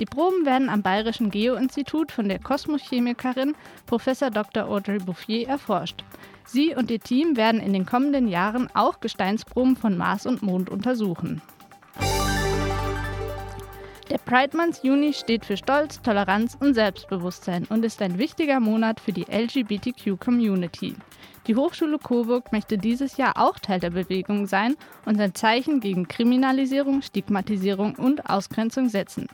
Die 0.00 0.06
Proben 0.06 0.46
werden 0.46 0.70
am 0.70 0.80
Bayerischen 0.80 1.30
Geo-Institut 1.30 2.10
von 2.10 2.26
der 2.26 2.38
Kosmochemikerin 2.38 3.54
Prof. 3.84 4.06
Dr. 4.32 4.64
Audrey 4.66 4.98
Bouffier 4.98 5.46
erforscht. 5.46 6.02
Sie 6.46 6.74
und 6.74 6.90
ihr 6.90 7.00
Team 7.00 7.36
werden 7.36 7.60
in 7.60 7.74
den 7.74 7.84
kommenden 7.84 8.26
Jahren 8.26 8.70
auch 8.72 9.00
Gesteinsproben 9.00 9.76
von 9.76 9.98
Mars 9.98 10.24
und 10.24 10.40
Mond 10.40 10.70
untersuchen. 10.70 11.42
Der 14.08 14.18
Pride 14.18 14.56
Month 14.56 14.82
Juni 14.82 15.12
steht 15.12 15.44
für 15.44 15.58
Stolz, 15.58 16.00
Toleranz 16.00 16.56
und 16.58 16.72
Selbstbewusstsein 16.72 17.66
und 17.66 17.84
ist 17.84 18.00
ein 18.00 18.18
wichtiger 18.18 18.58
Monat 18.58 19.00
für 19.00 19.12
die 19.12 19.26
LGBTQ-Community. 19.30 20.94
Die 21.46 21.56
Hochschule 21.56 21.98
Coburg 21.98 22.52
möchte 22.52 22.78
dieses 22.78 23.18
Jahr 23.18 23.34
auch 23.36 23.58
Teil 23.58 23.80
der 23.80 23.90
Bewegung 23.90 24.46
sein 24.46 24.76
und 25.04 25.20
ein 25.20 25.34
Zeichen 25.34 25.80
gegen 25.80 26.08
Kriminalisierung, 26.08 27.02
Stigmatisierung 27.02 27.96
und 27.96 28.30
Ausgrenzung 28.30 28.88
setzen. 28.88 29.28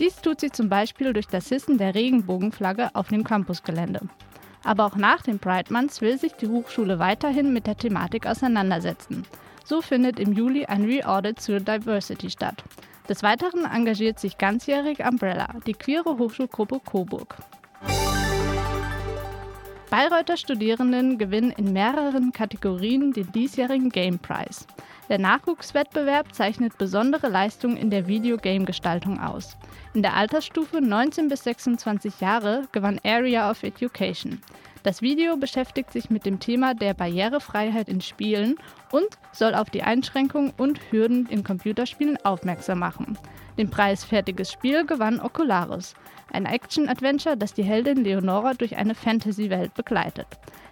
Dies 0.00 0.16
tut 0.16 0.40
sie 0.40 0.50
zum 0.50 0.70
Beispiel 0.70 1.12
durch 1.12 1.26
das 1.26 1.50
Hissen 1.50 1.76
der 1.76 1.94
Regenbogenflagge 1.94 2.88
auf 2.94 3.08
dem 3.08 3.22
Campusgelände. 3.22 4.00
Aber 4.64 4.86
auch 4.86 4.96
nach 4.96 5.20
den 5.20 5.38
Pride 5.38 5.70
Months 5.70 6.00
will 6.00 6.18
sich 6.18 6.32
die 6.32 6.48
Hochschule 6.48 6.98
weiterhin 6.98 7.52
mit 7.52 7.66
der 7.66 7.76
Thematik 7.76 8.26
auseinandersetzen. 8.26 9.26
So 9.62 9.82
findet 9.82 10.18
im 10.18 10.32
Juli 10.32 10.64
ein 10.64 10.86
Re-Audit 10.86 11.38
zur 11.38 11.60
Diversity 11.60 12.30
statt. 12.30 12.64
Des 13.10 13.22
Weiteren 13.22 13.66
engagiert 13.66 14.18
sich 14.18 14.38
ganzjährig 14.38 15.00
Umbrella, 15.00 15.48
die 15.66 15.74
queere 15.74 16.16
Hochschulgruppe 16.16 16.80
Coburg. 16.80 17.36
Bayreuther 19.90 20.36
Studierenden 20.36 21.18
gewinnen 21.18 21.50
in 21.50 21.72
mehreren 21.72 22.30
Kategorien 22.30 23.12
den 23.12 23.32
diesjährigen 23.32 23.88
Game 23.90 24.20
Prize. 24.20 24.64
Der 25.08 25.18
Nachwuchswettbewerb 25.18 26.32
zeichnet 26.32 26.78
besondere 26.78 27.28
Leistungen 27.28 27.76
in 27.76 27.90
der 27.90 28.06
Videogame-Gestaltung 28.06 29.18
aus. 29.18 29.56
In 29.92 30.02
der 30.02 30.14
Altersstufe 30.14 30.80
19 30.80 31.28
bis 31.28 31.42
26 31.42 32.20
Jahre 32.20 32.68
gewann 32.70 33.00
Area 33.02 33.50
of 33.50 33.64
Education. 33.64 34.40
Das 34.82 35.02
Video 35.02 35.36
beschäftigt 35.36 35.92
sich 35.92 36.08
mit 36.08 36.24
dem 36.24 36.40
Thema 36.40 36.74
der 36.74 36.94
Barrierefreiheit 36.94 37.88
in 37.88 38.00
Spielen 38.00 38.56
und 38.90 39.06
soll 39.32 39.54
auf 39.54 39.68
die 39.68 39.82
Einschränkungen 39.82 40.52
und 40.56 40.80
Hürden 40.90 41.26
in 41.26 41.44
Computerspielen 41.44 42.16
aufmerksam 42.24 42.78
machen. 42.78 43.18
Den 43.58 43.68
Preis 43.68 44.04
Fertiges 44.04 44.50
Spiel 44.50 44.86
gewann 44.86 45.20
Ocularis, 45.20 45.94
ein 46.32 46.46
Action-Adventure, 46.46 47.36
das 47.36 47.52
die 47.52 47.62
Heldin 47.62 48.04
Leonora 48.04 48.54
durch 48.54 48.76
eine 48.76 48.94
Fantasy-Welt 48.94 49.74
begleitet. 49.74 50.26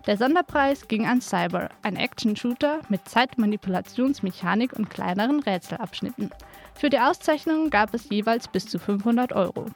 Der 0.07 0.17
Sonderpreis 0.17 0.89
ging 0.89 1.05
an 1.05 1.21
Cyber, 1.21 1.69
ein 1.83 1.97
Action-Shooter 1.97 2.81
mit 2.89 3.07
Zeitmanipulationsmechanik 3.07 4.73
und 4.73 4.89
kleineren 4.89 5.41
Rätselabschnitten. 5.41 6.31
Für 6.75 6.89
die 6.89 6.99
Auszeichnung 7.01 7.69
gab 7.69 7.93
es 7.93 8.09
jeweils 8.09 8.49
bis 8.49 8.67
zu 8.67 8.79
500 8.79 9.35
Euro. 9.35 9.67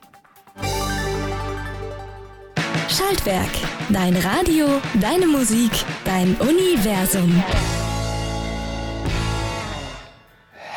Schaltwerk. 2.93 3.49
Dein 3.89 4.15
Radio, 4.17 4.67
deine 5.01 5.27
Musik, 5.27 5.71
dein 6.05 6.37
Universum. 6.37 7.43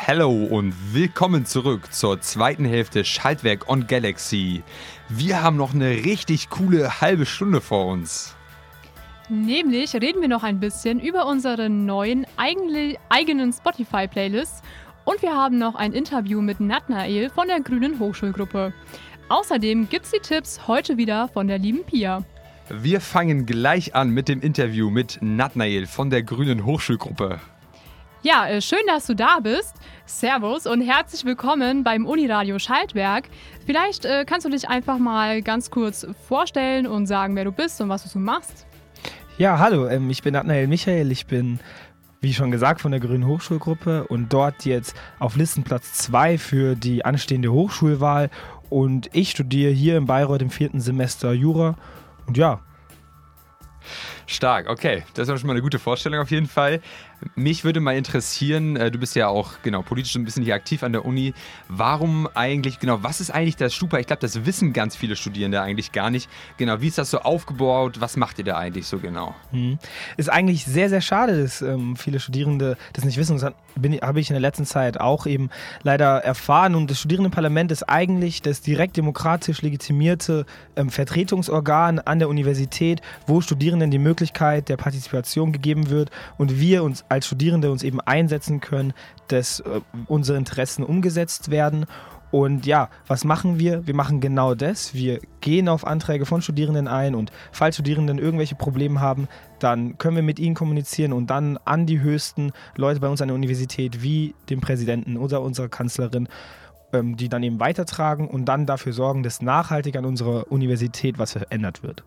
Hallo 0.06 0.30
und 0.30 0.72
willkommen 0.94 1.44
zurück 1.44 1.92
zur 1.92 2.22
zweiten 2.22 2.64
Hälfte 2.64 3.04
Schaltwerk 3.04 3.68
on 3.68 3.86
Galaxy. 3.86 4.62
Wir 5.10 5.42
haben 5.42 5.58
noch 5.58 5.74
eine 5.74 5.90
richtig 5.90 6.48
coole 6.48 7.02
halbe 7.02 7.26
Stunde 7.26 7.60
vor 7.60 7.84
uns. 7.84 8.34
Nämlich 9.28 9.92
reden 9.92 10.22
wir 10.22 10.28
noch 10.28 10.42
ein 10.42 10.58
bisschen 10.58 11.00
über 11.00 11.26
unsere 11.26 11.68
neuen 11.68 12.26
eigenen 12.38 13.52
Spotify-Playlists 13.52 14.62
und 15.04 15.20
wir 15.20 15.34
haben 15.34 15.58
noch 15.58 15.74
ein 15.74 15.92
Interview 15.92 16.40
mit 16.40 16.60
Natnael 16.60 17.28
von 17.28 17.46
der 17.46 17.60
Grünen 17.60 17.98
Hochschulgruppe. 17.98 18.72
Außerdem 19.28 19.88
gibt's 19.88 20.12
die 20.12 20.20
Tipps 20.20 20.68
heute 20.68 20.96
wieder 20.96 21.26
von 21.28 21.48
der 21.48 21.58
lieben 21.58 21.82
Pia. 21.84 22.24
Wir 22.68 23.00
fangen 23.00 23.44
gleich 23.44 23.92
an 23.94 24.10
mit 24.10 24.28
dem 24.28 24.40
Interview 24.40 24.88
mit 24.88 25.18
Natnael 25.20 25.86
von 25.86 26.10
der 26.10 26.22
Grünen 26.22 26.64
Hochschulgruppe. 26.64 27.40
Ja, 28.22 28.46
äh, 28.46 28.60
schön, 28.60 28.78
dass 28.86 29.06
du 29.06 29.14
da 29.14 29.40
bist. 29.40 29.74
Servus 30.04 30.66
und 30.66 30.80
herzlich 30.80 31.24
willkommen 31.24 31.82
beim 31.82 32.06
Uniradio 32.06 32.60
Schaltwerk. 32.60 33.28
Vielleicht 33.66 34.04
äh, 34.04 34.24
kannst 34.24 34.46
du 34.46 34.50
dich 34.50 34.68
einfach 34.68 34.98
mal 34.98 35.42
ganz 35.42 35.72
kurz 35.72 36.06
vorstellen 36.28 36.86
und 36.86 37.06
sagen, 37.06 37.34
wer 37.34 37.44
du 37.44 37.52
bist 37.52 37.80
und 37.80 37.88
was 37.88 38.04
du 38.04 38.08
so 38.08 38.20
machst. 38.20 38.64
Ja, 39.38 39.58
hallo, 39.58 39.88
ähm, 39.88 40.08
ich 40.08 40.22
bin 40.22 40.34
Nathanael 40.34 40.68
Michael, 40.68 41.10
ich 41.10 41.26
bin, 41.26 41.58
wie 42.20 42.32
schon 42.32 42.52
gesagt, 42.52 42.80
von 42.80 42.92
der 42.92 43.00
Grünen 43.00 43.26
Hochschulgruppe 43.26 44.06
und 44.06 44.32
dort 44.32 44.64
jetzt 44.64 44.96
auf 45.18 45.36
Listenplatz 45.36 45.94
2 45.94 46.38
für 46.38 46.74
die 46.76 47.04
anstehende 47.04 47.52
Hochschulwahl 47.52 48.30
und 48.70 49.10
ich 49.12 49.30
studiere 49.30 49.72
hier 49.72 49.96
in 49.96 50.06
Bayreuth 50.06 50.42
im 50.42 50.50
vierten 50.50 50.80
Semester 50.80 51.32
Jura 51.32 51.76
und 52.26 52.36
ja. 52.36 52.60
Stark, 54.26 54.68
okay. 54.68 55.04
Das 55.14 55.28
ist 55.28 55.40
schon 55.40 55.46
mal 55.46 55.52
eine 55.52 55.62
gute 55.62 55.78
Vorstellung 55.78 56.20
auf 56.20 56.30
jeden 56.30 56.48
Fall. 56.48 56.80
Mich 57.34 57.64
würde 57.64 57.80
mal 57.80 57.96
interessieren, 57.96 58.76
äh, 58.76 58.90
du 58.90 58.98
bist 58.98 59.14
ja 59.16 59.28
auch 59.28 59.62
genau 59.62 59.82
politisch 59.82 60.14
ein 60.16 60.24
bisschen 60.24 60.42
hier 60.42 60.54
aktiv 60.54 60.82
an 60.82 60.92
der 60.92 61.04
Uni. 61.04 61.32
Warum 61.68 62.28
eigentlich, 62.34 62.78
genau, 62.78 63.02
was 63.02 63.20
ist 63.20 63.30
eigentlich 63.30 63.56
das 63.56 63.74
Stupa? 63.74 63.98
Ich 63.98 64.06
glaube, 64.06 64.20
das 64.20 64.44
wissen 64.44 64.72
ganz 64.72 64.96
viele 64.96 65.16
Studierende 65.16 65.60
eigentlich 65.60 65.92
gar 65.92 66.10
nicht. 66.10 66.28
Genau, 66.58 66.80
wie 66.80 66.88
ist 66.88 66.98
das 66.98 67.10
so 67.10 67.20
aufgebaut? 67.20 68.00
Was 68.00 68.16
macht 68.16 68.38
ihr 68.38 68.44
da 68.44 68.58
eigentlich 68.58 68.86
so 68.86 68.98
genau? 68.98 69.34
Hm. 69.50 69.78
Ist 70.16 70.30
eigentlich 70.30 70.66
sehr, 70.66 70.90
sehr 70.90 71.00
schade, 71.00 71.42
dass 71.42 71.62
ähm, 71.62 71.96
viele 71.96 72.20
Studierende 72.20 72.76
das 72.92 73.04
nicht 73.04 73.16
wissen. 73.16 73.38
Das 73.38 73.44
habe 74.02 74.20
ich 74.20 74.30
in 74.30 74.34
der 74.34 74.40
letzten 74.40 74.66
Zeit 74.66 75.00
auch 75.00 75.26
eben 75.26 75.48
leider 75.82 76.18
erfahren. 76.18 76.74
Und 76.74 76.90
das 76.90 76.98
Studierendenparlament 76.98 77.72
ist 77.72 77.84
eigentlich 77.84 78.42
das 78.42 78.60
direkt 78.60 78.96
demokratisch 78.96 79.62
legitimierte 79.62 80.44
ähm, 80.76 80.90
Vertretungsorgan 80.90 81.98
an 82.00 82.18
der 82.18 82.28
Universität, 82.28 83.00
wo 83.26 83.40
Studierenden 83.40 83.90
die 83.90 83.98
Möglichkeit 83.98 84.68
der 84.68 84.76
Partizipation 84.76 85.52
gegeben 85.52 85.88
wird 85.88 86.10
und 86.36 86.60
wir 86.60 86.84
uns 86.84 87.05
als 87.08 87.26
Studierende 87.26 87.70
uns 87.70 87.82
eben 87.82 88.00
einsetzen 88.00 88.60
können, 88.60 88.92
dass 89.28 89.60
äh, 89.60 89.80
unsere 90.06 90.38
Interessen 90.38 90.84
umgesetzt 90.84 91.50
werden. 91.50 91.86
Und 92.32 92.66
ja, 92.66 92.90
was 93.06 93.24
machen 93.24 93.58
wir? 93.58 93.86
Wir 93.86 93.94
machen 93.94 94.20
genau 94.20 94.54
das. 94.54 94.94
Wir 94.94 95.20
gehen 95.40 95.68
auf 95.68 95.86
Anträge 95.86 96.26
von 96.26 96.42
Studierenden 96.42 96.88
ein 96.88 97.14
und 97.14 97.30
falls 97.52 97.76
Studierenden 97.76 98.18
irgendwelche 98.18 98.56
Probleme 98.56 99.00
haben, 99.00 99.28
dann 99.60 99.96
können 99.96 100.16
wir 100.16 100.22
mit 100.22 100.38
ihnen 100.38 100.54
kommunizieren 100.54 101.12
und 101.12 101.30
dann 101.30 101.56
an 101.64 101.86
die 101.86 102.00
höchsten 102.00 102.52
Leute 102.74 103.00
bei 103.00 103.08
uns 103.08 103.22
an 103.22 103.28
der 103.28 103.36
Universität, 103.36 104.02
wie 104.02 104.34
dem 104.50 104.60
Präsidenten 104.60 105.16
oder 105.16 105.40
unserer 105.40 105.68
Kanzlerin, 105.68 106.28
ähm, 106.92 107.16
die 107.16 107.28
dann 107.28 107.42
eben 107.42 107.60
weitertragen 107.60 108.28
und 108.28 108.44
dann 108.46 108.66
dafür 108.66 108.92
sorgen, 108.92 109.22
dass 109.22 109.40
nachhaltig 109.40 109.96
an 109.96 110.04
unserer 110.04 110.50
Universität 110.50 111.18
was 111.18 111.32
verändert 111.32 111.82
wird. 111.82 112.04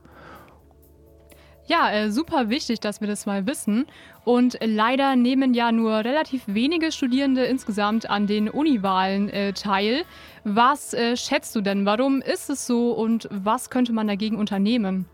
Ja, 1.69 1.91
äh, 1.91 2.09
super 2.09 2.49
wichtig, 2.49 2.79
dass 2.79 2.99
wir 2.99 3.07
das 3.07 3.27
mal 3.27 3.45
wissen. 3.45 3.85
Und 4.25 4.57
leider 4.59 5.15
nehmen 5.15 5.53
ja 5.53 5.71
nur 5.71 5.97
relativ 5.97 6.41
wenige 6.47 6.91
Studierende 6.91 7.43
insgesamt 7.43 8.09
an 8.09 8.25
den 8.25 8.49
Uniwahlen 8.49 9.29
äh, 9.29 9.53
teil. 9.53 10.01
Was 10.43 10.95
äh, 10.95 11.15
schätzt 11.15 11.55
du 11.55 11.61
denn? 11.61 11.85
Warum 11.85 12.23
ist 12.23 12.49
es 12.49 12.65
so 12.65 12.93
und 12.93 13.29
was 13.31 13.69
könnte 13.69 13.93
man 13.93 14.07
dagegen 14.07 14.35
unternehmen? 14.38 15.05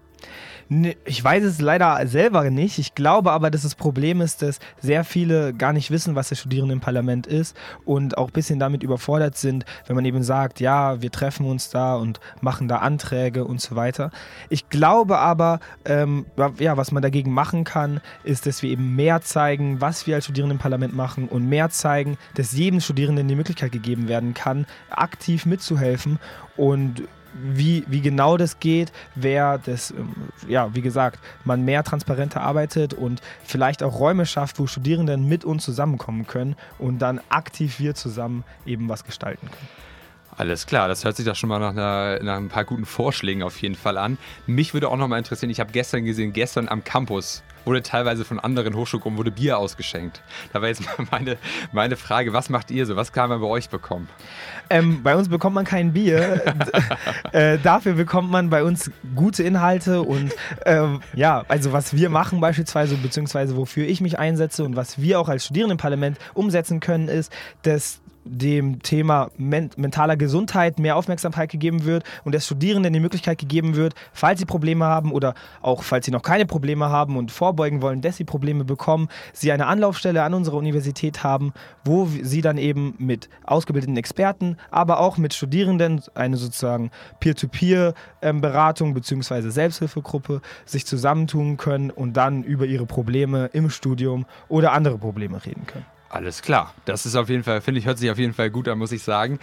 Ne, 0.67 0.95
ich 1.05 1.23
weiß 1.23 1.43
es 1.43 1.61
leider 1.61 2.07
selber 2.07 2.49
nicht. 2.49 2.79
Ich 2.79 2.95
glaube 2.95 3.31
aber, 3.31 3.51
dass 3.51 3.61
das 3.61 3.75
Problem 3.75 4.19
ist, 4.19 4.41
dass 4.41 4.59
sehr 4.81 5.03
viele 5.03 5.53
gar 5.53 5.73
nicht 5.73 5.91
wissen, 5.91 6.15
was 6.15 6.29
das 6.29 6.39
Studierendenparlament 6.39 7.27
ist 7.27 7.55
und 7.85 8.17
auch 8.17 8.29
ein 8.29 8.33
bisschen 8.33 8.57
damit 8.57 8.81
überfordert 8.81 9.37
sind, 9.37 9.63
wenn 9.85 9.95
man 9.95 10.05
eben 10.05 10.23
sagt, 10.23 10.59
ja, 10.59 11.01
wir 11.03 11.11
treffen 11.11 11.45
uns 11.45 11.69
da 11.69 11.95
und 11.95 12.19
machen 12.41 12.67
da 12.67 12.77
Anträge 12.77 13.45
und 13.45 13.61
so 13.61 13.75
weiter. 13.75 14.09
Ich 14.49 14.67
glaube 14.69 15.19
aber, 15.19 15.59
ähm, 15.85 16.25
ja, 16.57 16.77
was 16.77 16.91
man 16.91 17.03
dagegen 17.03 17.31
machen 17.31 17.63
kann, 17.63 18.01
ist, 18.23 18.47
dass 18.47 18.63
wir 18.63 18.71
eben 18.71 18.95
mehr 18.95 19.21
zeigen, 19.21 19.81
was 19.81 20.07
wir 20.07 20.15
als 20.15 20.25
Studierendenparlament 20.25 20.95
machen 20.95 21.27
und 21.27 21.47
mehr 21.47 21.69
zeigen, 21.69 22.17
dass 22.33 22.53
jedem 22.53 22.79
Studierenden 22.81 23.27
die 23.27 23.35
Möglichkeit 23.35 23.71
gegeben 23.71 24.07
werden 24.07 24.33
kann, 24.33 24.65
aktiv 24.89 25.45
mitzuhelfen 25.45 26.17
und 26.57 27.03
wie, 27.35 27.83
wie 27.87 28.01
genau 28.01 28.37
das 28.37 28.59
geht, 28.59 28.91
wer 29.15 29.57
das, 29.57 29.91
ähm, 29.91 30.13
ja, 30.47 30.73
wie 30.73 30.81
gesagt, 30.81 31.19
man 31.43 31.63
mehr 31.65 31.83
transparenter 31.83 32.41
arbeitet 32.41 32.93
und 32.93 33.21
vielleicht 33.43 33.83
auch 33.83 33.99
Räume 33.99 34.25
schafft, 34.25 34.59
wo 34.59 34.67
Studierende 34.67 35.17
mit 35.17 35.43
uns 35.43 35.63
zusammenkommen 35.63 36.27
können 36.27 36.55
und 36.79 36.99
dann 36.99 37.19
aktiv 37.29 37.79
wir 37.79 37.95
zusammen 37.95 38.43
eben 38.65 38.89
was 38.89 39.03
gestalten 39.03 39.47
können. 39.47 39.85
Alles 40.37 40.65
klar, 40.65 40.89
das 40.89 41.05
hört 41.05 41.15
sich 41.15 41.25
doch 41.25 41.35
schon 41.35 41.47
mal 41.47 41.59
nach, 41.59 41.71
einer, 41.71 42.21
nach 42.21 42.35
ein 42.35 42.49
paar 42.49 42.65
guten 42.65 42.85
Vorschlägen 42.85 43.41
auf 43.41 43.61
jeden 43.61 43.75
Fall 43.75 43.97
an. 43.97 44.17
Mich 44.47 44.73
würde 44.73 44.89
auch 44.89 44.97
noch 44.97 45.07
mal 45.07 45.17
interessieren, 45.17 45.49
ich 45.49 45.61
habe 45.61 45.71
gestern 45.71 46.03
gesehen, 46.03 46.33
gestern 46.33 46.67
am 46.67 46.83
Campus 46.83 47.41
wurde 47.65 47.81
teilweise 47.81 48.25
von 48.25 48.39
anderen 48.39 48.75
Hochschulgruppen 48.75 49.17
wurde 49.17 49.31
Bier 49.31 49.57
ausgeschenkt. 49.57 50.21
Da 50.53 50.61
war 50.61 50.69
jetzt 50.69 50.83
meine, 51.11 51.37
meine 51.71 51.95
Frage, 51.95 52.33
was 52.33 52.49
macht 52.49 52.71
ihr 52.71 52.85
so? 52.85 52.95
Was 52.95 53.11
kann 53.11 53.29
man 53.29 53.41
bei 53.41 53.47
euch 53.47 53.69
bekommen? 53.69 54.07
Ähm, 54.69 55.03
bei 55.03 55.15
uns 55.15 55.29
bekommt 55.29 55.55
man 55.55 55.65
kein 55.65 55.93
Bier. 55.93 56.41
äh, 57.31 57.57
dafür 57.59 57.93
bekommt 57.93 58.31
man 58.31 58.49
bei 58.49 58.63
uns 58.63 58.91
gute 59.15 59.43
Inhalte 59.43 60.01
und 60.01 60.33
ähm, 60.65 61.01
ja, 61.13 61.43
also 61.47 61.71
was 61.71 61.95
wir 61.95 62.09
machen 62.09 62.39
beispielsweise, 62.39 62.95
beziehungsweise 62.95 63.55
wofür 63.55 63.85
ich 63.85 64.01
mich 64.01 64.17
einsetze 64.17 64.63
und 64.63 64.75
was 64.75 64.99
wir 64.99 65.19
auch 65.19 65.29
als 65.29 65.45
Studierendenparlament 65.45 66.17
umsetzen 66.33 66.79
können, 66.79 67.07
ist, 67.07 67.31
dass 67.63 68.01
dem 68.25 68.81
Thema 68.81 69.29
men 69.37 69.69
mentaler 69.77 70.17
Gesundheit 70.17 70.79
mehr 70.79 70.97
Aufmerksamkeit 70.97 71.49
gegeben 71.49 71.85
wird 71.85 72.03
und 72.23 72.33
der 72.33 72.39
Studierenden 72.39 72.91
die 72.91 72.99
Möglichkeit 72.99 73.37
gegeben 73.37 73.75
wird, 73.75 73.93
falls 74.13 74.39
sie 74.39 74.45
Probleme 74.45 74.85
haben 74.85 75.11
oder 75.11 75.35
auch 75.61 75.83
falls 75.83 76.05
sie 76.05 76.11
noch 76.11 76.23
keine 76.23 76.45
Probleme 76.45 76.89
haben 76.89 77.17
und 77.17 77.31
vorbeugen 77.31 77.81
wollen, 77.81 78.01
dass 78.01 78.17
sie 78.17 78.23
Probleme 78.23 78.65
bekommen, 78.65 79.09
sie 79.31 79.51
eine 79.51 79.67
Anlaufstelle 79.67 80.23
an 80.23 80.33
unserer 80.33 80.57
Universität 80.57 81.23
haben, 81.23 81.53
wo 81.83 82.07
sie 82.23 82.41
dann 82.41 82.57
eben 82.57 82.95
mit 82.97 83.29
ausgebildeten 83.43 83.97
Experten, 83.97 84.57
aber 84.71 84.99
auch 84.99 85.17
mit 85.17 85.33
Studierenden 85.33 86.01
eine 86.15 86.37
sozusagen 86.37 86.89
Peer-to-Peer-Beratung 87.19 88.93
bzw. 88.93 89.49
Selbsthilfegruppe 89.49 90.41
sich 90.65 90.85
zusammentun 90.85 91.57
können 91.57 91.91
und 91.91 92.13
dann 92.17 92.43
über 92.43 92.65
ihre 92.65 92.85
Probleme 92.85 93.49
im 93.53 93.69
Studium 93.69 94.25
oder 94.47 94.71
andere 94.71 94.97
Probleme 94.97 95.45
reden 95.45 95.65
können. 95.67 95.85
Alles 96.15 96.41
klar. 96.41 96.73
Das 96.85 97.05
ist 97.05 97.17
auf 97.17 97.27
jeden 97.27 97.43
Fall, 97.43 97.59
finde 97.59 97.81
ich, 97.81 97.85
hört 97.85 97.97
sich 97.97 98.09
auf 98.09 98.17
jeden 98.17 98.33
Fall 98.33 98.49
gut 98.49 98.69
an, 98.69 98.77
muss 98.77 98.93
ich 98.93 99.03
sagen. 99.03 99.37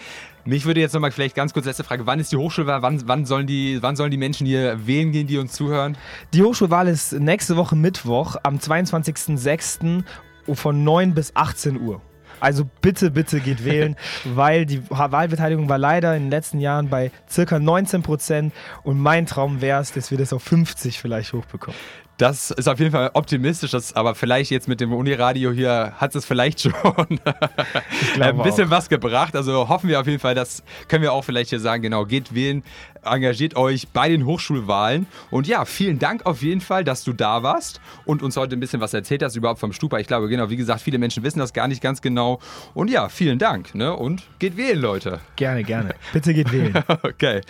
Mich 0.47 0.64
würde 0.64 0.81
jetzt 0.81 0.95
nochmal 0.95 1.12
vielleicht 1.12 1.35
ganz 1.35 1.52
kurz 1.52 1.67
letzte 1.67 1.85
Frage: 1.85 2.07
Wann 2.07 2.19
ist 2.19 2.33
die 2.33 2.38
Hochschulwahl? 2.38 2.81
Wann, 2.81 3.07
wann, 3.07 3.26
sollen 3.26 3.47
die, 3.47 3.83
wann 3.83 3.95
sollen 3.95 4.11
die 4.11 4.17
Menschen 4.17 4.47
hier 4.47 4.87
wählen 4.87 5.12
gehen, 5.12 5.26
die 5.26 5.37
uns 5.37 5.52
zuhören? 5.52 5.99
Die 6.33 6.43
Hochschulwahl 6.43 6.88
ist 6.88 7.12
nächste 7.12 7.59
Woche 7.59 7.76
Mittwoch 7.76 8.37
am 8.43 8.57
22.06. 8.57 10.02
von 10.55 10.83
9 10.83 11.12
bis 11.12 11.37
18 11.37 11.79
Uhr. 11.79 12.00
Also 12.41 12.69
bitte, 12.81 13.11
bitte 13.11 13.41
geht 13.41 13.67
wählen, 13.67 13.95
weil 14.25 14.64
die 14.64 14.83
Wahlbeteiligung 14.88 15.68
war 15.68 15.79
leider 15.79 16.16
in 16.16 16.25
den 16.25 16.31
letzten 16.31 16.59
Jahren 16.59 16.88
bei 16.88 17.11
circa 17.31 17.59
19 17.59 18.03
Prozent 18.03 18.55
und 18.83 18.99
mein 18.99 19.27
Traum 19.27 19.61
wäre 19.61 19.81
es, 19.83 19.92
dass 19.92 20.11
wir 20.11 20.16
das 20.16 20.33
auf 20.33 20.42
50 20.42 20.99
vielleicht 20.99 21.35
hochbekommen. 21.35 21.79
Das 22.23 22.53
ist 22.53 22.69
auf 22.69 22.79
jeden 22.79 22.93
Fall 22.93 23.11
optimistisch, 23.15 23.73
das, 23.73 23.97
aber 23.97 24.15
vielleicht 24.15 24.53
jetzt 24.53 24.69
mit 24.69 24.81
dem 24.81 24.93
Uniradio 24.93 25.51
hier 25.51 25.95
hat 25.97 26.15
es 26.15 26.25
vielleicht 26.25 26.61
schon 26.61 26.73
ein 28.21 28.43
bisschen 28.45 28.69
auch. 28.69 28.71
was 28.71 28.89
gebracht. 28.89 29.35
Also 29.35 29.69
hoffen 29.69 29.89
wir 29.89 29.99
auf 29.99 30.07
jeden 30.07 30.21
Fall, 30.21 30.37
das 30.37 30.63
können 30.87 31.03
wir 31.03 31.13
auch 31.13 31.25
vielleicht 31.25 31.51
hier 31.51 31.59
sagen. 31.59 31.83
Genau, 31.83 32.05
geht 32.05 32.33
wählen, 32.33 32.63
engagiert 33.05 33.57
euch 33.57 33.88
bei 33.88 34.09
den 34.09 34.27
Hochschulwahlen. 34.27 35.07
Und 35.31 35.47
ja, 35.47 35.65
vielen 35.65 35.99
Dank 35.99 36.27
auf 36.27 36.43
jeden 36.43 36.61
Fall, 36.61 36.85
dass 36.85 37.05
du 37.05 37.12
da 37.12 37.43
warst 37.43 37.81
und 38.05 38.23
uns 38.23 38.37
heute 38.37 38.57
ein 38.57 38.61
bisschen 38.61 38.81
was 38.81 38.95
erzählt 38.95 39.23
hast 39.23 39.37
überhaupt 39.37 39.61
vom 39.61 39.73
Stupa. 39.73 39.99
Ich 39.99 40.07
glaube, 40.07 40.29
genau, 40.29 40.51
wie 40.51 40.57
gesagt, 40.57 40.81
viele 40.81 40.99
Menschen 40.99 41.23
wissen 41.23 41.38
das 41.38 41.53
gar 41.53 41.69
nicht 41.69 41.83
ganz 41.83 42.01
genau. 42.01 42.41
Und 42.75 42.91
ja, 42.91 43.09
vielen 43.09 43.38
Dank. 43.38 43.75
Ne? 43.75 43.95
Und 43.95 44.23
geht 44.38 44.57
wählen, 44.57 44.81
Leute. 44.81 45.21
Gerne, 45.37 45.65
gerne. 45.65 45.95
Bitte 46.12 46.35
geht 46.35 46.53
wählen. 46.53 46.73
okay, 47.03 47.41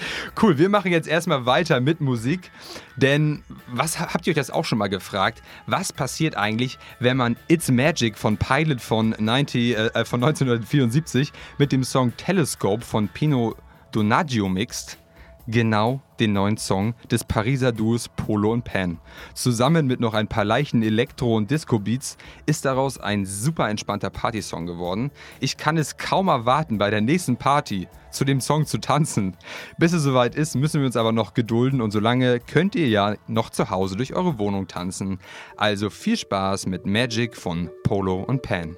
cool. 0.41 0.59
Wir 0.59 0.69
machen 0.69 0.93
jetzt 0.93 1.09
erstmal 1.09 1.47
weiter 1.47 1.81
mit 1.81 2.01
Musik. 2.01 2.51
Denn 2.97 3.43
was 3.69 3.99
habt 3.99 4.27
ihr 4.27 4.33
euch 4.33 4.37
das 4.37 4.51
auch 4.51 4.65
schon 4.65 4.79
mal 4.79 4.89
gefragt? 4.89 5.43
Was 5.67 5.93
passiert 5.93 6.37
eigentlich, 6.37 6.79
wenn 7.01 7.17
man 7.17 7.37
It's 7.49 7.71
Magic 7.71 8.19
von 8.19 8.37
Pilot 8.37 8.81
von, 8.81 9.15
90, 9.19 9.77
äh, 9.77 10.05
von 10.05 10.23
1974 10.23 11.33
mit 11.59 11.73
dem 11.73 11.85
Song 11.85 12.13
Telescope 12.17 12.85
von 12.85 13.09
Pino 13.09 13.57
Donaggio 13.93 14.49
mixt? 14.49 15.02
Genau 15.47 16.01
den 16.21 16.33
neuen 16.33 16.57
Song 16.57 16.95
des 17.11 17.25
Pariser 17.25 17.73
Duos 17.73 18.09
Polo 18.09 18.53
und 18.53 18.65
Pan. 18.65 18.99
Zusammen 19.35 19.87
mit 19.87 20.01
noch 20.01 20.15
ein 20.15 20.29
paar 20.29 20.45
leichten 20.45 20.83
Elektro- 20.83 21.37
und 21.37 21.51
Disco-Beats 21.51 22.17
ist 22.47 22.65
daraus 22.65 22.99
ein 22.99 23.27
super 23.27 23.69
entspannter 23.69 24.11
Partysong 24.11 24.67
geworden. 24.67 25.11
Ich 25.41 25.57
kann 25.57 25.77
es 25.77 25.97
kaum 25.97 26.29
erwarten, 26.29 26.79
bei 26.79 26.91
der 26.91 27.01
nächsten 27.01 27.37
Party 27.37 27.89
zu 28.11 28.25
dem 28.25 28.41
Song 28.41 28.67
zu 28.67 28.79
tanzen. 28.79 29.37
Bis 29.79 29.93
es 29.93 30.03
soweit 30.03 30.35
ist, 30.35 30.55
müssen 30.55 30.81
wir 30.81 30.87
uns 30.87 30.97
aber 30.97 31.13
noch 31.13 31.35
gedulden 31.35 31.81
und 31.81 31.91
solange 31.91 32.41
könnt 32.41 32.75
ihr 32.75 32.89
ja 32.89 33.15
noch 33.27 33.51
zu 33.51 33.71
Hause 33.71 33.97
durch 33.97 34.15
eure 34.15 34.39
Wohnung 34.39 34.69
tanzen. 34.69 35.19
Also 35.57 35.91
viel 35.91 36.17
Spaß 36.17 36.67
mit 36.67 36.87
Magic 36.87 37.37
von 37.37 37.71
Polo 37.85 38.23
und 38.23 38.43
Pan. 38.43 38.77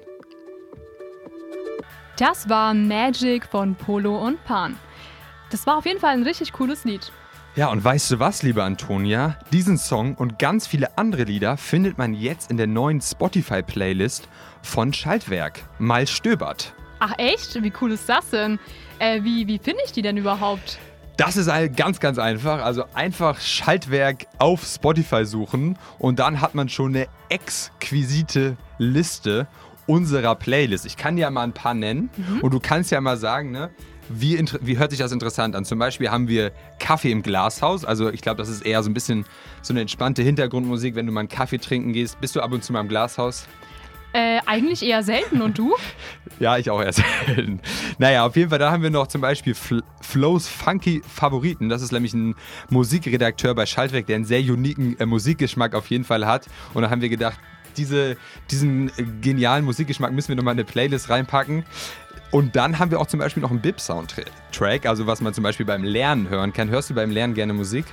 Das 2.17 2.47
war 2.47 2.73
Magic 2.73 3.45
von 3.45 3.75
Polo 3.75 4.17
und 4.25 4.41
Pan. 4.45 4.77
Das 5.55 5.65
war 5.65 5.77
auf 5.77 5.85
jeden 5.85 6.01
Fall 6.01 6.11
ein 6.11 6.23
richtig 6.23 6.51
cooles 6.51 6.83
Lied. 6.83 7.13
Ja, 7.55 7.69
und 7.69 7.81
weißt 7.81 8.11
du 8.11 8.19
was, 8.19 8.43
liebe 8.43 8.61
Antonia? 8.61 9.37
Diesen 9.53 9.77
Song 9.77 10.15
und 10.15 10.37
ganz 10.37 10.67
viele 10.67 10.97
andere 10.97 11.23
Lieder 11.23 11.55
findet 11.55 11.97
man 11.97 12.13
jetzt 12.13 12.51
in 12.51 12.57
der 12.57 12.67
neuen 12.67 12.99
Spotify-Playlist 12.99 14.27
von 14.61 14.91
Schaltwerk. 14.91 15.63
Mal 15.79 16.07
stöbert. 16.07 16.73
Ach 16.99 17.13
echt? 17.17 17.63
Wie 17.63 17.71
cool 17.79 17.93
ist 17.93 18.09
das 18.09 18.31
denn? 18.31 18.59
Äh, 18.99 19.23
wie 19.23 19.47
wie 19.47 19.57
finde 19.57 19.79
ich 19.85 19.93
die 19.93 20.01
denn 20.01 20.17
überhaupt? 20.17 20.77
Das 21.15 21.37
ist 21.37 21.49
halt 21.49 21.77
ganz, 21.77 22.01
ganz 22.01 22.19
einfach. 22.19 22.61
Also 22.61 22.83
einfach 22.93 23.39
Schaltwerk 23.39 24.27
auf 24.39 24.65
Spotify 24.65 25.25
suchen 25.25 25.79
und 25.99 26.19
dann 26.19 26.41
hat 26.41 26.53
man 26.53 26.67
schon 26.67 26.93
eine 26.93 27.07
exquisite 27.29 28.57
Liste 28.77 29.47
unserer 29.87 30.35
Playlist. 30.35 30.85
Ich 30.85 30.97
kann 30.97 31.15
dir 31.15 31.29
mal 31.29 31.43
ein 31.43 31.53
paar 31.53 31.73
nennen 31.73 32.09
mhm. 32.17 32.41
und 32.41 32.53
du 32.53 32.59
kannst 32.59 32.91
ja 32.91 32.99
mal 32.99 33.15
sagen, 33.15 33.51
ne? 33.51 33.69
Wie, 34.09 34.43
wie, 34.61 34.77
hört 34.77 34.91
sich 34.91 34.99
das 34.99 35.11
interessant 35.11 35.55
an? 35.55 35.65
Zum 35.65 35.79
Beispiel 35.79 36.11
haben 36.11 36.27
wir 36.27 36.51
Kaffee 36.79 37.11
im 37.11 37.23
Glashaus. 37.23 37.85
Also 37.85 38.09
ich 38.09 38.21
glaube, 38.21 38.37
das 38.37 38.49
ist 38.49 38.65
eher 38.65 38.83
so 38.83 38.89
ein 38.89 38.93
bisschen 38.93 39.25
so 39.61 39.73
eine 39.73 39.81
entspannte 39.81 40.21
Hintergrundmusik, 40.21 40.95
wenn 40.95 41.05
du 41.07 41.11
mal 41.11 41.21
einen 41.21 41.29
Kaffee 41.29 41.57
trinken 41.57 41.93
gehst. 41.93 42.21
Bist 42.21 42.35
du 42.35 42.41
ab 42.41 42.51
und 42.51 42.63
zu 42.63 42.73
mal 42.73 42.81
im 42.81 42.87
Glashaus? 42.87 43.47
Äh, 44.15 44.39
eigentlich 44.45 44.81
eher 44.81 45.03
selten. 45.03 45.41
Und 45.41 45.57
du? 45.57 45.75
ja, 46.39 46.57
ich 46.57 46.69
auch 46.69 46.81
eher 46.81 46.93
selten. 46.93 47.59
Naja, 47.97 48.25
auf 48.25 48.37
jeden 48.37 48.49
Fall, 48.49 48.59
da 48.59 48.71
haben 48.71 48.81
wir 48.81 48.89
noch 48.89 49.07
zum 49.07 49.19
Beispiel 49.19 49.53
Fl 49.53 49.81
Flows 50.01 50.47
Funky 50.47 51.01
Favoriten. 51.05 51.67
Das 51.67 51.81
ist 51.81 51.91
nämlich 51.91 52.13
ein 52.13 52.35
Musikredakteur 52.69 53.53
bei 53.55 53.65
Schaltwerk, 53.65 54.05
der 54.05 54.15
einen 54.15 54.25
sehr 54.25 54.39
uniken 54.39 54.97
äh, 54.99 55.05
Musikgeschmack 55.05 55.75
auf 55.75 55.89
jeden 55.89 56.05
Fall 56.05 56.25
hat. 56.25 56.47
Und 56.73 56.83
da 56.83 56.89
haben 56.89 57.01
wir 57.01 57.09
gedacht, 57.09 57.37
diese, 57.75 58.15
diesen 58.51 58.87
äh, 58.97 59.03
genialen 59.21 59.65
Musikgeschmack 59.65 60.13
müssen 60.13 60.29
wir 60.29 60.35
nochmal 60.37 60.53
in 60.53 60.59
eine 60.59 60.65
Playlist 60.65 61.09
reinpacken. 61.09 61.65
Und 62.35 62.57
dann 62.57 62.79
haben 62.79 62.91
wir 62.91 62.99
auch 62.99 63.07
zum 63.07 63.21
Beispiel 63.21 63.39
noch 63.39 63.49
einen 63.49 63.61
Bip-Soundtrack, 63.61 64.85
also 64.87 65.07
was 65.07 65.21
man 65.21 65.33
zum 65.33 65.41
Beispiel 65.41 65.65
beim 65.65 65.85
Lernen 65.85 66.27
hören 66.27 66.51
kann. 66.51 66.67
Hörst 66.67 66.89
du 66.89 66.93
beim 66.93 67.09
Lernen 67.09 67.33
gerne 67.33 67.53
Musik? 67.53 67.85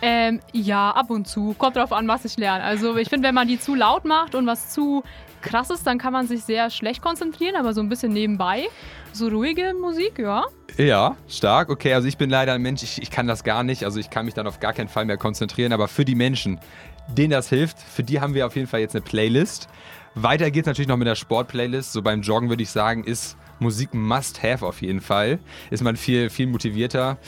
Ähm, 0.00 0.40
ja, 0.54 0.92
ab 0.92 1.10
und 1.10 1.28
zu. 1.28 1.54
Kommt 1.58 1.76
drauf 1.76 1.92
an, 1.92 2.08
was 2.08 2.24
ich 2.24 2.38
lerne. 2.38 2.64
Also 2.64 2.96
ich 2.96 3.10
finde, 3.10 3.28
wenn 3.28 3.34
man 3.34 3.48
die 3.48 3.60
zu 3.60 3.74
laut 3.74 4.06
macht 4.06 4.34
und 4.34 4.46
was 4.46 4.70
zu 4.70 5.02
krass 5.42 5.68
ist, 5.68 5.86
dann 5.86 5.98
kann 5.98 6.14
man 6.14 6.26
sich 6.26 6.42
sehr 6.42 6.70
schlecht 6.70 7.02
konzentrieren, 7.02 7.54
aber 7.54 7.74
so 7.74 7.82
ein 7.82 7.90
bisschen 7.90 8.14
nebenbei. 8.14 8.64
So 9.12 9.28
ruhige 9.28 9.74
Musik, 9.78 10.18
ja. 10.18 10.46
Ja, 10.78 11.14
stark. 11.28 11.68
Okay, 11.68 11.92
also 11.92 12.08
ich 12.08 12.16
bin 12.16 12.30
leider 12.30 12.54
ein 12.54 12.62
Mensch, 12.62 12.82
ich, 12.82 13.02
ich 13.02 13.10
kann 13.10 13.26
das 13.26 13.44
gar 13.44 13.62
nicht. 13.62 13.84
Also 13.84 14.00
ich 14.00 14.08
kann 14.08 14.24
mich 14.24 14.32
dann 14.32 14.46
auf 14.46 14.58
gar 14.58 14.72
keinen 14.72 14.88
Fall 14.88 15.04
mehr 15.04 15.18
konzentrieren. 15.18 15.74
Aber 15.74 15.86
für 15.86 16.06
die 16.06 16.14
Menschen, 16.14 16.60
denen 17.08 17.32
das 17.32 17.50
hilft, 17.50 17.78
für 17.78 18.02
die 18.02 18.22
haben 18.22 18.32
wir 18.32 18.46
auf 18.46 18.56
jeden 18.56 18.68
Fall 18.68 18.80
jetzt 18.80 18.94
eine 18.94 19.02
Playlist. 19.02 19.68
Weiter 20.14 20.50
geht's 20.50 20.66
natürlich 20.66 20.88
noch 20.88 20.96
mit 20.96 21.08
der 21.08 21.14
Sport-Playlist. 21.14 21.92
So 21.92 22.00
beim 22.00 22.22
Joggen 22.22 22.48
würde 22.48 22.62
ich 22.62 22.70
sagen, 22.70 23.04
ist 23.04 23.36
Musik 23.62 23.94
must-have 23.94 24.66
auf 24.66 24.82
jeden 24.82 25.00
Fall. 25.00 25.38
Ist 25.70 25.82
man 25.82 25.96
viel, 25.96 26.30
viel 26.30 26.46
motivierter 26.46 27.18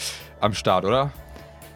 am 0.40 0.55
Start, 0.55 0.85
oder? 0.85 1.12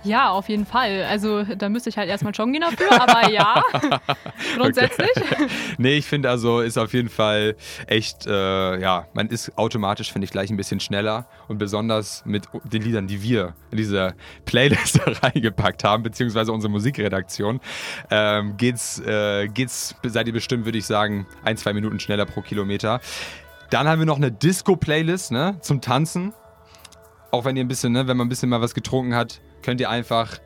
Ja, 0.05 0.31
auf 0.31 0.49
jeden 0.49 0.64
Fall. 0.64 1.03
Also 1.03 1.42
da 1.42 1.68
müsste 1.68 1.90
ich 1.90 1.99
halt 1.99 2.09
erstmal 2.09 2.35
schon 2.35 2.53
gehen 2.53 2.62
dafür, 2.62 3.03
aber 3.03 3.31
ja, 3.31 3.62
grundsätzlich. 4.57 5.11
Okay. 5.16 5.47
Nee, 5.81 5.97
ich 5.99 6.07
finde 6.07 6.29
also, 6.31 6.61
ist 6.61 6.77
auf 6.77 6.92
jeden 6.92 7.09
Fall 7.09 7.55
echt, 7.87 8.27
äh, 8.27 8.81
ja, 8.81 9.07
man 9.12 9.29
ist 9.29 9.57
automatisch, 9.57 10.12
finde 10.12 10.25
ich, 10.25 10.31
gleich 10.31 10.51
ein 10.51 10.57
bisschen 10.57 10.81
schneller 10.81 11.29
und 11.47 11.59
besonders 11.59 12.25
mit 12.25 12.44
den 12.64 12.83
Liedern, 12.83 13.07
die 13.07 13.23
wir 13.23 13.55
in 13.71 13.77
diese 13.77 14.14
Playlist 14.44 15.01
reingepackt 15.23 15.85
haben, 15.85 16.03
beziehungsweise 16.03 16.53
unsere 16.53 16.71
Musikredaktion, 16.71 17.61
ähm, 18.11 18.57
geht's, 18.57 18.99
äh, 19.01 19.47
geht's, 19.49 19.94
seid 20.05 20.27
ihr 20.27 20.33
bestimmt, 20.33 20.64
würde 20.64 20.79
ich 20.79 20.87
sagen, 20.87 21.27
ein, 21.44 21.57
zwei 21.57 21.73
Minuten 21.73 22.01
schneller 22.01 22.27
pro 22.27 22.40
Kilometer. 22.40 23.01
Dann 23.70 23.87
haben 23.87 23.98
wir 23.98 24.07
noch 24.07 24.16
eine 24.16 24.33
Disco-Playlist 24.33 25.33
ne, 25.33 25.59
zum 25.61 25.81
Tanzen. 25.81 26.33
Auch 27.31 27.44
wenn 27.44 27.57
ihr 27.57 27.64
ein 27.64 27.68
bisschen, 27.68 27.92
ne, 27.92 28.09
wenn 28.09 28.16
man 28.16 28.26
ein 28.26 28.31
bisschen 28.31 28.48
mal 28.48 28.61
was 28.61 28.74
getrunken 28.74 29.14
hat, 29.14 29.40
könnt 29.62 29.81
ihr 29.81 29.90
einfach 29.90 30.38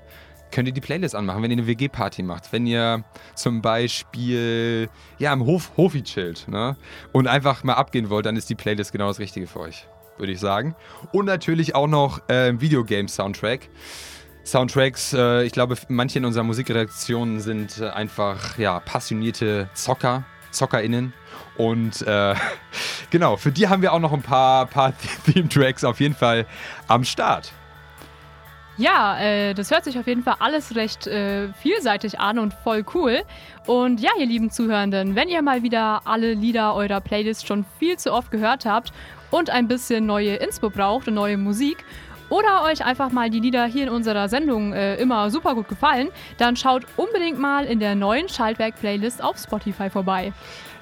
könnt 0.53 0.69
ihr 0.69 0.75
die 0.75 0.81
Playlist 0.81 1.15
anmachen, 1.15 1.43
wenn 1.43 1.51
ihr 1.51 1.57
eine 1.57 1.67
WG-Party 1.67 2.23
macht. 2.23 2.53
Wenn 2.53 2.67
ihr 2.67 3.05
zum 3.35 3.63
Beispiel 3.63 4.89
ja, 5.19 5.33
am 5.33 5.45
Hof 5.47 5.73
Hofi 5.77 6.03
chillt 6.03 6.47
ne? 6.47 6.77
und 7.11 7.27
einfach 7.27 7.65
mal 7.65 7.75
abgehen 7.75 8.11
wollt, 8.11 8.27
dann 8.27 8.37
ist 8.37 8.51
die 8.51 8.55
Playlist 8.55 8.93
genau 8.93 9.09
das 9.09 9.19
Richtige 9.19 9.47
für 9.47 9.61
euch, 9.61 9.87
würde 10.19 10.33
ich 10.33 10.41
sagen. 10.41 10.77
Und 11.11 11.25
natürlich 11.25 11.75
auch 11.75 11.89
noch 11.89 12.29
äh, 12.29 12.61
Videogame-Soundtrack. 12.61 13.71
Soundtracks, 14.45 15.13
äh, 15.15 15.45
ich 15.45 15.53
glaube, 15.53 15.77
manche 15.89 16.19
in 16.19 16.25
unserer 16.25 16.45
Musikredaktion 16.45 17.41
sind 17.41 17.79
äh, 17.79 17.89
einfach 17.89 18.59
ja, 18.59 18.81
passionierte 18.81 19.71
Zocker, 19.73 20.25
ZockerInnen. 20.53 21.13
Und 21.57 22.03
äh, 22.03 22.35
genau, 23.11 23.37
für 23.37 23.53
die 23.53 23.69
haben 23.69 23.83
wir 23.83 23.93
auch 23.93 24.01
noch 24.01 24.13
ein 24.13 24.23
paar, 24.23 24.67
paar 24.67 24.93
Theme-Tracks 25.27 25.85
auf 25.85 26.01
jeden 26.01 26.15
Fall 26.15 26.47
am 26.89 27.05
Start. 27.05 27.53
Ja, 28.79 29.21
äh, 29.21 29.55
das 29.55 29.71
hört 29.71 29.85
sich 29.85 29.99
auf 29.99 30.07
jeden 30.07 30.23
Fall 30.23 30.37
alles 30.39 30.75
recht 30.75 31.07
äh, 31.07 31.49
vielseitig 31.61 32.19
an 32.21 32.39
und 32.39 32.55
voll 32.55 32.85
cool. 32.95 33.23
Und 33.67 34.01
ja, 34.01 34.11
ihr 34.19 34.27
lieben 34.27 34.51
Zuhörenden, 34.51 35.15
wenn 35.15 35.29
ihr 35.29 35.43
mal 35.43 35.63
wieder 35.63 36.03
alle 36.07 36.33
Lieder 36.33 36.75
eurer 36.75 37.01
Playlist 37.01 37.47
schon 37.47 37.67
viel 37.79 37.99
zu 37.99 38.13
oft 38.13 38.31
gehört 38.31 38.65
habt 38.65 38.93
und 39.31 39.51
ein 39.51 39.69
bisschen 39.69 40.07
neue 40.07 40.37
Inspo 40.37 40.71
braucht 40.71 41.07
und 41.07 41.15
neue 41.15 41.37
Musik 41.37 41.85
oder 42.33 42.63
euch 42.65 42.83
einfach 42.83 43.13
mal 43.13 43.29
die 43.29 43.41
Lieder 43.41 43.67
hier 43.67 43.83
in 43.83 43.89
unserer 43.91 44.27
Sendung 44.27 44.73
äh, 44.73 44.97
immer 44.97 45.31
super 45.31 45.55
gut 45.55 45.69
gefallen, 45.69 46.09
dann 46.39 46.57
schaut 46.57 46.87
unbedingt 46.97 47.39
mal 47.39 47.67
in 47.67 47.79
der 47.79 47.95
neuen 47.95 48.27
Schaltwerk-Playlist 48.27 49.23
auf 49.23 49.37
Spotify 49.37 49.91
vorbei. 49.91 50.33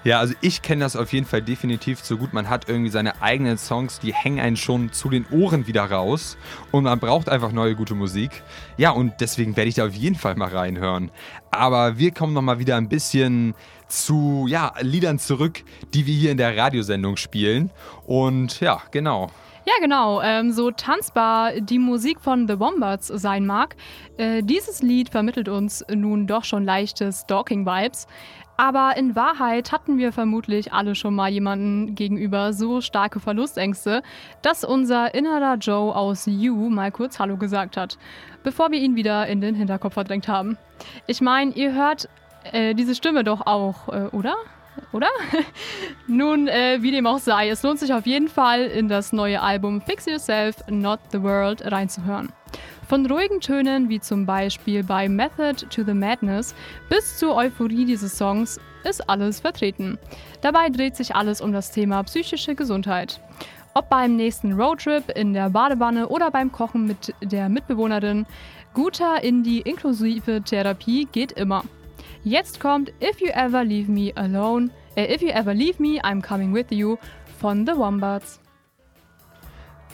Ja, 0.04 0.20
also 0.20 0.32
ich 0.40 0.62
kenne 0.62 0.84
das 0.84 0.94
auf 0.94 1.12
jeden 1.12 1.26
Fall 1.26 1.42
definitiv 1.42 1.98
so 2.04 2.16
gut. 2.16 2.32
Man 2.32 2.48
hat 2.48 2.68
irgendwie 2.68 2.88
seine 2.88 3.20
eigenen 3.20 3.58
Songs, 3.58 3.98
die 3.98 4.14
hängen 4.14 4.38
einen 4.38 4.56
schon 4.56 4.92
zu 4.92 5.10
den 5.10 5.26
Ohren 5.30 5.66
wieder 5.66 5.90
raus 5.90 6.38
und 6.70 6.84
man 6.84 7.00
braucht 7.00 7.28
einfach 7.28 7.50
neue 7.50 7.74
gute 7.74 7.96
Musik. 7.96 8.30
Ja, 8.78 8.92
und 8.92 9.14
deswegen 9.20 9.56
werde 9.56 9.68
ich 9.68 9.74
da 9.74 9.86
auf 9.86 9.94
jeden 9.94 10.16
Fall 10.16 10.36
mal 10.36 10.48
reinhören. 10.48 11.10
Aber 11.50 11.98
wir 11.98 12.12
kommen 12.12 12.32
noch 12.32 12.42
mal 12.42 12.60
wieder 12.60 12.76
ein 12.76 12.88
bisschen 12.88 13.54
zu 13.88 14.46
ja, 14.48 14.72
Liedern 14.80 15.18
zurück, 15.18 15.64
die 15.92 16.06
wir 16.06 16.14
hier 16.14 16.30
in 16.30 16.38
der 16.38 16.56
Radiosendung 16.56 17.16
spielen. 17.16 17.70
Und 18.06 18.60
ja, 18.60 18.80
genau. 18.92 19.30
Ja, 19.70 19.76
genau. 19.80 20.20
Ähm, 20.20 20.50
so 20.50 20.72
tanzbar 20.72 21.52
die 21.60 21.78
Musik 21.78 22.20
von 22.20 22.48
The 22.48 22.58
Wombats 22.58 23.06
sein 23.06 23.46
mag, 23.46 23.76
äh, 24.16 24.42
dieses 24.42 24.82
Lied 24.82 25.10
vermittelt 25.10 25.48
uns 25.48 25.84
nun 25.94 26.26
doch 26.26 26.42
schon 26.42 26.64
leichte 26.64 27.12
Stalking-Vibes. 27.12 28.08
Aber 28.56 28.96
in 28.96 29.14
Wahrheit 29.14 29.70
hatten 29.70 29.96
wir 29.96 30.12
vermutlich 30.12 30.72
alle 30.72 30.96
schon 30.96 31.14
mal 31.14 31.30
jemanden 31.30 31.94
gegenüber 31.94 32.52
so 32.52 32.80
starke 32.80 33.20
Verlustängste, 33.20 34.02
dass 34.42 34.64
unser 34.64 35.14
innerer 35.14 35.54
Joe 35.54 35.94
aus 35.94 36.26
You 36.26 36.68
mal 36.68 36.90
kurz 36.90 37.20
Hallo 37.20 37.36
gesagt 37.36 37.76
hat, 37.76 37.96
bevor 38.42 38.72
wir 38.72 38.80
ihn 38.80 38.96
wieder 38.96 39.28
in 39.28 39.40
den 39.40 39.54
Hinterkopf 39.54 39.94
verdrängt 39.94 40.26
haben. 40.26 40.58
Ich 41.06 41.20
meine, 41.20 41.52
ihr 41.52 41.72
hört 41.74 42.08
äh, 42.50 42.74
diese 42.74 42.96
Stimme 42.96 43.22
doch 43.22 43.46
auch, 43.46 43.88
äh, 43.88 44.08
oder? 44.10 44.34
Oder? 44.92 45.08
Nun, 46.06 46.48
äh, 46.48 46.78
wie 46.80 46.90
dem 46.90 47.06
auch 47.06 47.18
sei, 47.18 47.48
es 47.48 47.62
lohnt 47.62 47.78
sich 47.78 47.92
auf 47.92 48.06
jeden 48.06 48.28
Fall, 48.28 48.62
in 48.62 48.88
das 48.88 49.12
neue 49.12 49.40
Album 49.40 49.80
Fix 49.80 50.06
Yourself, 50.06 50.56
Not 50.68 51.00
the 51.12 51.22
World 51.22 51.70
reinzuhören. 51.70 52.32
Von 52.88 53.06
ruhigen 53.06 53.40
Tönen 53.40 53.88
wie 53.88 54.00
zum 54.00 54.26
Beispiel 54.26 54.82
bei 54.82 55.08
Method 55.08 55.64
to 55.70 55.84
the 55.84 55.94
Madness 55.94 56.56
bis 56.88 57.18
zur 57.18 57.36
Euphorie 57.36 57.84
dieses 57.84 58.18
Songs 58.18 58.58
ist 58.82 59.08
alles 59.08 59.38
vertreten. 59.38 59.96
Dabei 60.40 60.70
dreht 60.70 60.96
sich 60.96 61.14
alles 61.14 61.40
um 61.40 61.52
das 61.52 61.70
Thema 61.70 62.02
psychische 62.02 62.56
Gesundheit. 62.56 63.20
Ob 63.74 63.88
beim 63.88 64.16
nächsten 64.16 64.54
Roadtrip, 64.54 65.08
in 65.16 65.32
der 65.32 65.50
Badewanne 65.50 66.08
oder 66.08 66.32
beim 66.32 66.50
Kochen 66.50 66.88
mit 66.88 67.14
der 67.22 67.48
Mitbewohnerin, 67.48 68.26
guter 68.74 69.22
Indie-inklusive 69.22 70.42
Therapie 70.42 71.06
geht 71.12 71.30
immer. 71.32 71.62
Jetzt 72.22 72.60
kommt 72.60 72.92
If 73.02 73.20
You 73.20 73.28
Ever 73.28 73.64
Leave 73.64 73.90
Me 73.90 74.12
Alone, 74.14 74.68
äh, 74.94 75.14
If 75.14 75.22
You 75.22 75.30
Ever 75.30 75.54
Leave 75.54 75.82
Me, 75.82 76.00
I'm 76.02 76.20
Coming 76.20 76.52
With 76.52 76.66
You 76.70 76.98
von 77.38 77.66
The 77.66 77.74
Wombats. 77.74 78.40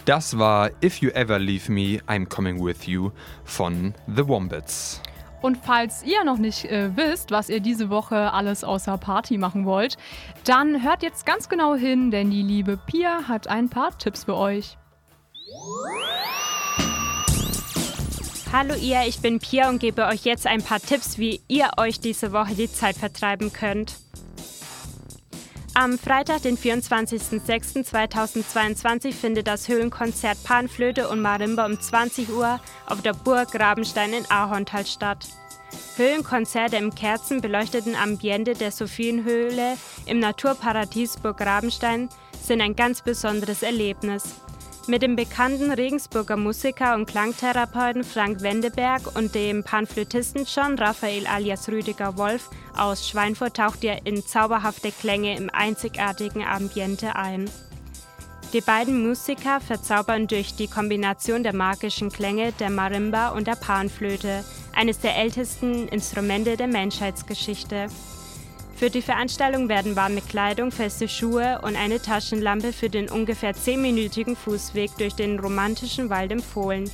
Das 0.07 0.37
war 0.37 0.71
If 0.83 0.99
You 0.99 1.11
Ever 1.11 1.39
Leave 1.39 1.71
Me, 1.71 2.01
I'm 2.09 2.29
Coming 2.29 2.65
With 2.65 2.87
You 2.87 3.11
von 3.45 3.95
The 4.09 4.27
Wombats. 4.27 5.01
Und 5.41 5.57
falls 5.59 6.03
ihr 6.03 6.25
noch 6.25 6.39
nicht 6.39 6.65
äh, 6.65 6.97
wisst, 6.97 7.31
was 7.31 7.49
ihr 7.49 7.61
diese 7.61 7.91
Woche 7.91 8.33
alles 8.33 8.65
außer 8.65 8.99
Party 8.99 9.39
machen 9.39 9.65
wollt, 9.65 9.97
dann 10.45 10.83
hört 10.83 11.05
jetzt 11.05 11.27
ganz 11.27 11.49
genau 11.49 11.77
hin, 11.77 12.11
denn 12.11 12.31
die 12.31 12.43
liebe 12.43 12.77
Pia 12.77 13.29
hat 13.29 13.47
ein 13.47 13.69
paar 13.69 13.97
Tipps 13.97 14.25
für 14.25 14.35
euch. 14.35 14.77
Hallo 18.53 18.75
ihr, 18.75 19.03
ich 19.07 19.19
bin 19.19 19.41
Pia 19.41 19.69
und 19.69 19.81
gebe 19.81 20.07
euch 20.07 20.25
jetzt 20.25 20.47
ein 20.47 20.63
paar 20.63 20.81
Tipps, 20.81 21.19
wie 21.19 21.41
ihr 21.49 21.71
euch 21.79 21.99
diese 21.99 22.33
Woche 22.33 22.55
die 22.55 22.73
Zeit 22.73 22.97
vertreiben 22.97 23.53
könnt. 23.53 23.97
Am 25.75 25.99
Freitag, 25.99 26.43
den 26.43 26.57
24.06.2022, 26.57 29.13
findet 29.13 29.49
das 29.49 29.67
Höhlenkonzert 29.69 30.43
Panflöte 30.45 31.09
und 31.09 31.21
Marimba 31.21 31.67
um 31.67 31.79
20 31.79 32.31
Uhr 32.31 32.61
auf 32.87 33.03
der 33.03 33.15
Burg 33.15 33.51
Grabenstein 33.51 34.13
in 34.13 34.25
Ahorntal 34.31 34.87
statt. 34.87 35.27
Höhlenkonzerte 35.97 36.77
im 36.77 36.95
kerzenbeleuchteten 36.95 37.97
Ambiente 37.97 38.55
der 38.55 38.71
Sophienhöhle 38.71 39.77
im 40.07 40.21
Naturparadies 40.21 41.17
Burg 41.17 41.39
Grabenstein 41.39 42.09
sind 42.43 42.61
ein 42.61 42.77
ganz 42.77 43.03
besonderes 43.03 43.63
Erlebnis. 43.63 44.37
Mit 44.89 45.03
dem 45.03 45.17
bekannten 45.17 45.73
Regensburger 45.73 46.37
Musiker 46.37 46.95
und 46.95 47.07
Klangtherapeuten 47.07 48.05
Frank 48.05 48.43
Wendeberg 48.43 49.17
und 49.17 49.35
dem 49.35 49.65
Panflötisten 49.65 50.45
John 50.45 50.79
Raphael 50.79 51.27
alias 51.27 51.69
Rüdiger 51.69 52.17
Wolf 52.17 52.51
aus 52.77 53.09
Schweinfurt 53.09 53.57
taucht 53.57 53.83
er 53.83 54.07
in 54.07 54.25
zauberhafte 54.25 54.93
Klänge 54.93 55.37
im 55.37 55.51
einzigartigen 55.53 56.45
Ambiente 56.45 57.17
ein. 57.17 57.51
Die 58.53 58.61
beiden 58.61 59.05
Musiker 59.05 59.61
verzaubern 59.61 60.29
durch 60.29 60.55
die 60.55 60.69
Kombination 60.69 61.43
der 61.43 61.55
magischen 61.55 62.13
Klänge 62.13 62.53
der 62.53 62.71
Marimba 62.71 63.31
und 63.31 63.49
der 63.49 63.57
Panflöte, 63.57 64.45
eines 64.73 65.01
der 65.01 65.17
ältesten 65.17 65.89
Instrumente 65.89 66.57
der 66.57 66.69
Menschheitsgeschichte. 66.69 67.89
Für 68.77 68.91
die 68.91 69.01
Veranstaltung 69.01 69.71
werden 69.71 69.97
warme 69.97 70.21
Kleidung, 70.21 70.71
feste 70.71 71.09
Schuhe 71.09 71.61
und 71.63 71.77
eine 71.77 72.01
Taschenlampe 72.01 72.75
für 72.75 72.91
den 72.91 73.09
ungefähr 73.09 73.55
10-minütigen 73.55 74.37
Fußweg 74.37 74.91
durch 74.99 75.15
den 75.15 75.41
romantischen 75.41 76.11
Wald 76.11 76.31
empfohlen. 76.31 76.91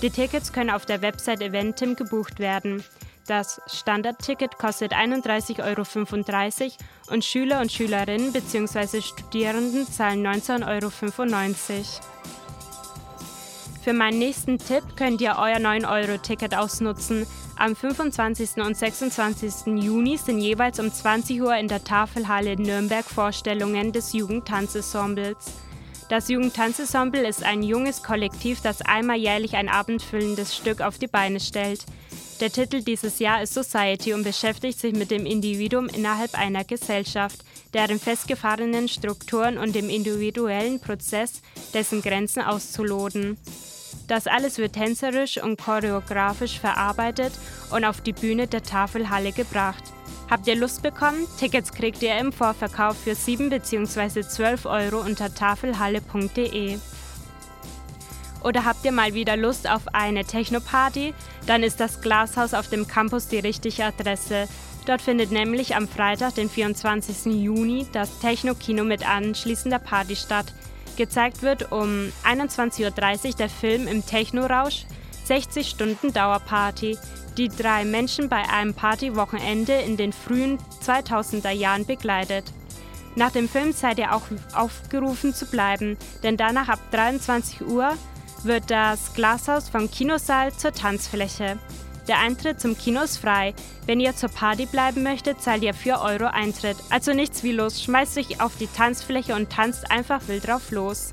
Die 0.00 0.08
Tickets 0.08 0.50
können 0.50 0.70
auf 0.70 0.86
der 0.86 1.02
Website 1.02 1.42
Eventim 1.42 1.94
gebucht 1.94 2.38
werden. 2.38 2.82
Das 3.26 3.60
Standardticket 3.66 4.56
kostet 4.56 4.94
31,35 4.94 6.62
Euro 6.62 7.14
und 7.14 7.22
Schüler 7.22 7.60
und 7.60 7.70
Schülerinnen 7.70 8.32
bzw. 8.32 9.02
Studierenden 9.02 9.86
zahlen 9.86 10.26
19,95 10.26 10.62
Euro. 10.66 12.15
Für 13.86 13.92
meinen 13.92 14.18
nächsten 14.18 14.58
Tipp 14.58 14.82
könnt 14.96 15.20
ihr 15.20 15.36
euer 15.38 15.58
9-Euro-Ticket 15.58 16.56
ausnutzen. 16.56 17.24
Am 17.54 17.76
25. 17.76 18.56
und 18.56 18.76
26. 18.76 19.80
Juni 19.80 20.16
sind 20.16 20.40
jeweils 20.40 20.80
um 20.80 20.92
20 20.92 21.40
Uhr 21.40 21.54
in 21.54 21.68
der 21.68 21.84
Tafelhalle 21.84 22.56
Nürnberg 22.56 23.04
Vorstellungen 23.04 23.92
des 23.92 24.12
Jugendtanzensembles. 24.12 25.52
Das 26.08 26.28
Jugendtanzensemble 26.28 27.24
ist 27.28 27.44
ein 27.44 27.62
junges 27.62 28.02
Kollektiv, 28.02 28.60
das 28.60 28.82
einmal 28.82 29.18
jährlich 29.18 29.54
ein 29.54 29.68
abendfüllendes 29.68 30.56
Stück 30.56 30.80
auf 30.80 30.98
die 30.98 31.06
Beine 31.06 31.38
stellt. 31.38 31.84
Der 32.40 32.50
Titel 32.50 32.82
dieses 32.82 33.20
Jahr 33.20 33.40
ist 33.40 33.54
Society 33.54 34.14
und 34.14 34.24
beschäftigt 34.24 34.80
sich 34.80 34.96
mit 34.96 35.12
dem 35.12 35.26
Individuum 35.26 35.86
innerhalb 35.86 36.36
einer 36.36 36.64
Gesellschaft, 36.64 37.38
deren 37.72 38.00
festgefahrenen 38.00 38.88
Strukturen 38.88 39.58
und 39.58 39.76
dem 39.76 39.88
individuellen 39.88 40.80
Prozess, 40.80 41.40
dessen 41.72 42.02
Grenzen 42.02 42.42
auszuloten. 42.42 43.38
Das 44.06 44.26
alles 44.26 44.58
wird 44.58 44.74
tänzerisch 44.74 45.42
und 45.42 45.60
choreografisch 45.60 46.60
verarbeitet 46.60 47.32
und 47.70 47.84
auf 47.84 48.00
die 48.00 48.12
Bühne 48.12 48.46
der 48.46 48.62
Tafelhalle 48.62 49.32
gebracht. 49.32 49.82
Habt 50.30 50.46
ihr 50.46 50.56
Lust 50.56 50.82
bekommen? 50.82 51.26
Tickets 51.38 51.72
kriegt 51.72 52.02
ihr 52.02 52.16
im 52.18 52.32
Vorverkauf 52.32 52.96
für 52.96 53.14
7 53.14 53.50
bzw. 53.50 54.22
12 54.22 54.66
Euro 54.66 55.00
unter 55.00 55.32
tafelhalle.de. 55.32 56.78
Oder 58.44 58.64
habt 58.64 58.84
ihr 58.84 58.92
mal 58.92 59.14
wieder 59.14 59.36
Lust 59.36 59.68
auf 59.68 59.82
eine 59.92 60.24
Techno-Party? 60.24 61.14
Dann 61.46 61.62
ist 61.62 61.80
das 61.80 62.00
Glashaus 62.00 62.54
auf 62.54 62.68
dem 62.68 62.86
Campus 62.86 63.26
die 63.28 63.38
richtige 63.38 63.84
Adresse. 63.84 64.48
Dort 64.84 65.02
findet 65.02 65.32
nämlich 65.32 65.74
am 65.74 65.88
Freitag, 65.88 66.36
den 66.36 66.48
24. 66.48 67.32
Juni, 67.42 67.88
das 67.92 68.20
Techno-Kino 68.20 68.84
mit 68.84 69.08
anschließender 69.08 69.80
Party 69.80 70.14
statt. 70.14 70.46
Gezeigt 70.96 71.42
wird 71.42 71.72
um 71.72 72.12
21.30 72.24 72.84
Uhr 72.84 73.34
der 73.36 73.48
Film 73.48 73.86
im 73.86 74.04
Techno-Rausch, 74.04 74.86
60 75.24 75.68
Stunden 75.68 76.12
Dauerparty, 76.12 76.98
die 77.36 77.48
drei 77.48 77.84
Menschen 77.84 78.28
bei 78.28 78.48
einem 78.48 78.74
Partywochenende 78.74 79.74
in 79.74 79.96
den 79.96 80.12
frühen 80.12 80.58
2000er 80.84 81.50
Jahren 81.50 81.84
begleitet. 81.84 82.44
Nach 83.14 83.30
dem 83.30 83.48
Film 83.48 83.72
seid 83.72 83.98
ihr 83.98 84.14
auch 84.14 84.24
aufgerufen 84.54 85.34
zu 85.34 85.46
bleiben, 85.46 85.96
denn 86.22 86.36
danach 86.36 86.68
ab 86.68 86.80
23 86.92 87.62
Uhr 87.62 87.94
wird 88.42 88.70
das 88.70 89.14
Glashaus 89.14 89.68
vom 89.68 89.90
Kinosaal 89.90 90.52
zur 90.52 90.72
Tanzfläche. 90.72 91.58
Der 92.08 92.20
Eintritt 92.20 92.60
zum 92.60 92.78
Kino 92.78 93.02
ist 93.02 93.18
frei. 93.18 93.54
Wenn 93.86 93.98
ihr 93.98 94.14
zur 94.14 94.28
Party 94.28 94.66
bleiben 94.66 95.02
möchtet, 95.02 95.42
zahlt 95.42 95.62
ihr 95.62 95.74
4 95.74 96.00
Euro 96.00 96.26
Eintritt. 96.26 96.76
Also 96.90 97.12
nichts 97.12 97.42
wie 97.42 97.52
los, 97.52 97.82
schmeißt 97.82 98.18
euch 98.18 98.40
auf 98.40 98.56
die 98.56 98.68
Tanzfläche 98.68 99.34
und 99.34 99.50
tanzt 99.50 99.90
einfach 99.90 100.20
wild 100.28 100.46
drauf 100.46 100.70
los. 100.70 101.12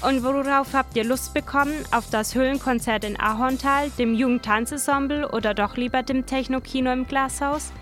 Und 0.00 0.22
worauf 0.22 0.74
habt 0.74 0.96
ihr 0.96 1.04
Lust 1.04 1.34
bekommen? 1.34 1.74
Auf 1.90 2.08
das 2.08 2.34
Höhlenkonzert 2.34 3.04
in 3.04 3.18
Ahorntal, 3.18 3.90
dem 3.98 4.14
Jugendtanzensemble 4.14 5.28
oder 5.30 5.54
doch 5.54 5.76
lieber 5.76 6.02
dem 6.02 6.24
Techno-Kino 6.24 6.92
im 6.92 7.06
Glashaus? 7.06 7.72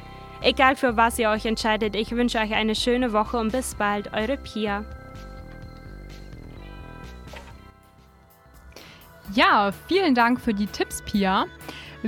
Egal 0.41 0.77
für 0.77 0.97
was 0.97 1.19
ihr 1.19 1.31
euch 1.31 1.45
entscheidet, 1.45 1.95
ich 1.95 2.11
wünsche 2.13 2.39
euch 2.39 2.55
eine 2.55 2.75
schöne 2.75 3.13
Woche 3.13 3.37
und 3.37 3.53
bis 3.53 3.75
bald, 3.75 4.13
eure 4.13 4.39
Pia. 4.39 4.85
Ja, 9.35 9.73
vielen 9.87 10.15
Dank 10.15 10.41
für 10.41 10.55
die 10.55 10.67
Tipps, 10.67 11.03
Pia. 11.03 11.47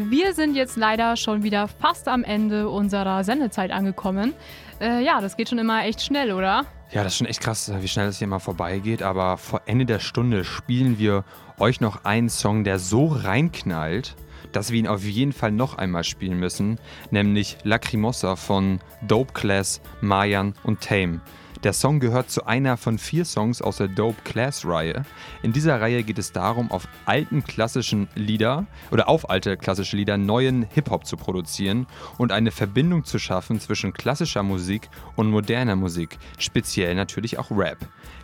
Wir 0.06 0.32
sind 0.32 0.54
jetzt 0.54 0.76
leider 0.76 1.16
schon 1.16 1.42
wieder 1.42 1.66
fast 1.66 2.06
am 2.06 2.22
Ende 2.22 2.68
unserer 2.68 3.24
Sendezeit 3.24 3.72
angekommen. 3.72 4.32
Äh, 4.80 5.04
ja, 5.04 5.20
das 5.20 5.36
geht 5.36 5.48
schon 5.48 5.58
immer 5.58 5.84
echt 5.84 6.00
schnell, 6.02 6.32
oder? 6.32 6.64
Ja, 6.92 7.02
das 7.02 7.14
ist 7.14 7.18
schon 7.18 7.26
echt 7.26 7.40
krass, 7.40 7.72
wie 7.80 7.88
schnell 7.88 8.06
es 8.06 8.18
hier 8.18 8.28
mal 8.28 8.38
vorbeigeht. 8.38 9.02
Aber 9.02 9.38
vor 9.38 9.62
Ende 9.66 9.86
der 9.86 9.98
Stunde 9.98 10.44
spielen 10.44 10.98
wir 11.00 11.24
euch 11.58 11.80
noch 11.80 12.04
einen 12.04 12.28
Song, 12.28 12.62
der 12.62 12.78
so 12.78 13.06
reinknallt, 13.06 14.14
dass 14.52 14.70
wir 14.70 14.78
ihn 14.78 14.86
auf 14.86 15.02
jeden 15.02 15.32
Fall 15.32 15.50
noch 15.50 15.76
einmal 15.76 16.04
spielen 16.04 16.38
müssen, 16.38 16.78
nämlich 17.10 17.58
Lacrimosa 17.64 18.36
von 18.36 18.78
Dope 19.02 19.32
Class, 19.32 19.80
Mayan 20.00 20.54
und 20.62 20.80
Tame. 20.80 21.20
Der 21.64 21.72
Song 21.72 21.98
gehört 21.98 22.30
zu 22.30 22.46
einer 22.46 22.76
von 22.76 22.98
vier 22.98 23.24
Songs 23.24 23.60
aus 23.60 23.78
der 23.78 23.88
Dope 23.88 24.22
Class 24.22 24.64
Reihe. 24.64 25.04
In 25.42 25.52
dieser 25.52 25.80
Reihe 25.80 26.04
geht 26.04 26.20
es 26.20 26.30
darum, 26.30 26.70
auf 26.70 26.86
alten 27.04 27.42
klassischen 27.42 28.06
Lieder 28.14 28.66
oder 28.92 29.08
auf 29.08 29.28
alte 29.28 29.56
klassische 29.56 29.96
Lieder 29.96 30.18
neuen 30.18 30.62
Hip-Hop 30.62 31.04
zu 31.04 31.16
produzieren 31.16 31.88
und 32.16 32.30
eine 32.30 32.52
Verbindung 32.52 33.04
zu 33.04 33.18
schaffen 33.18 33.58
zwischen 33.58 33.92
klassischer 33.92 34.44
Musik 34.44 34.88
und 35.16 35.30
moderner 35.30 35.74
Musik, 35.74 36.18
speziell 36.38 36.94
natürlich 36.94 37.40
auch 37.40 37.50
Rap. 37.50 37.78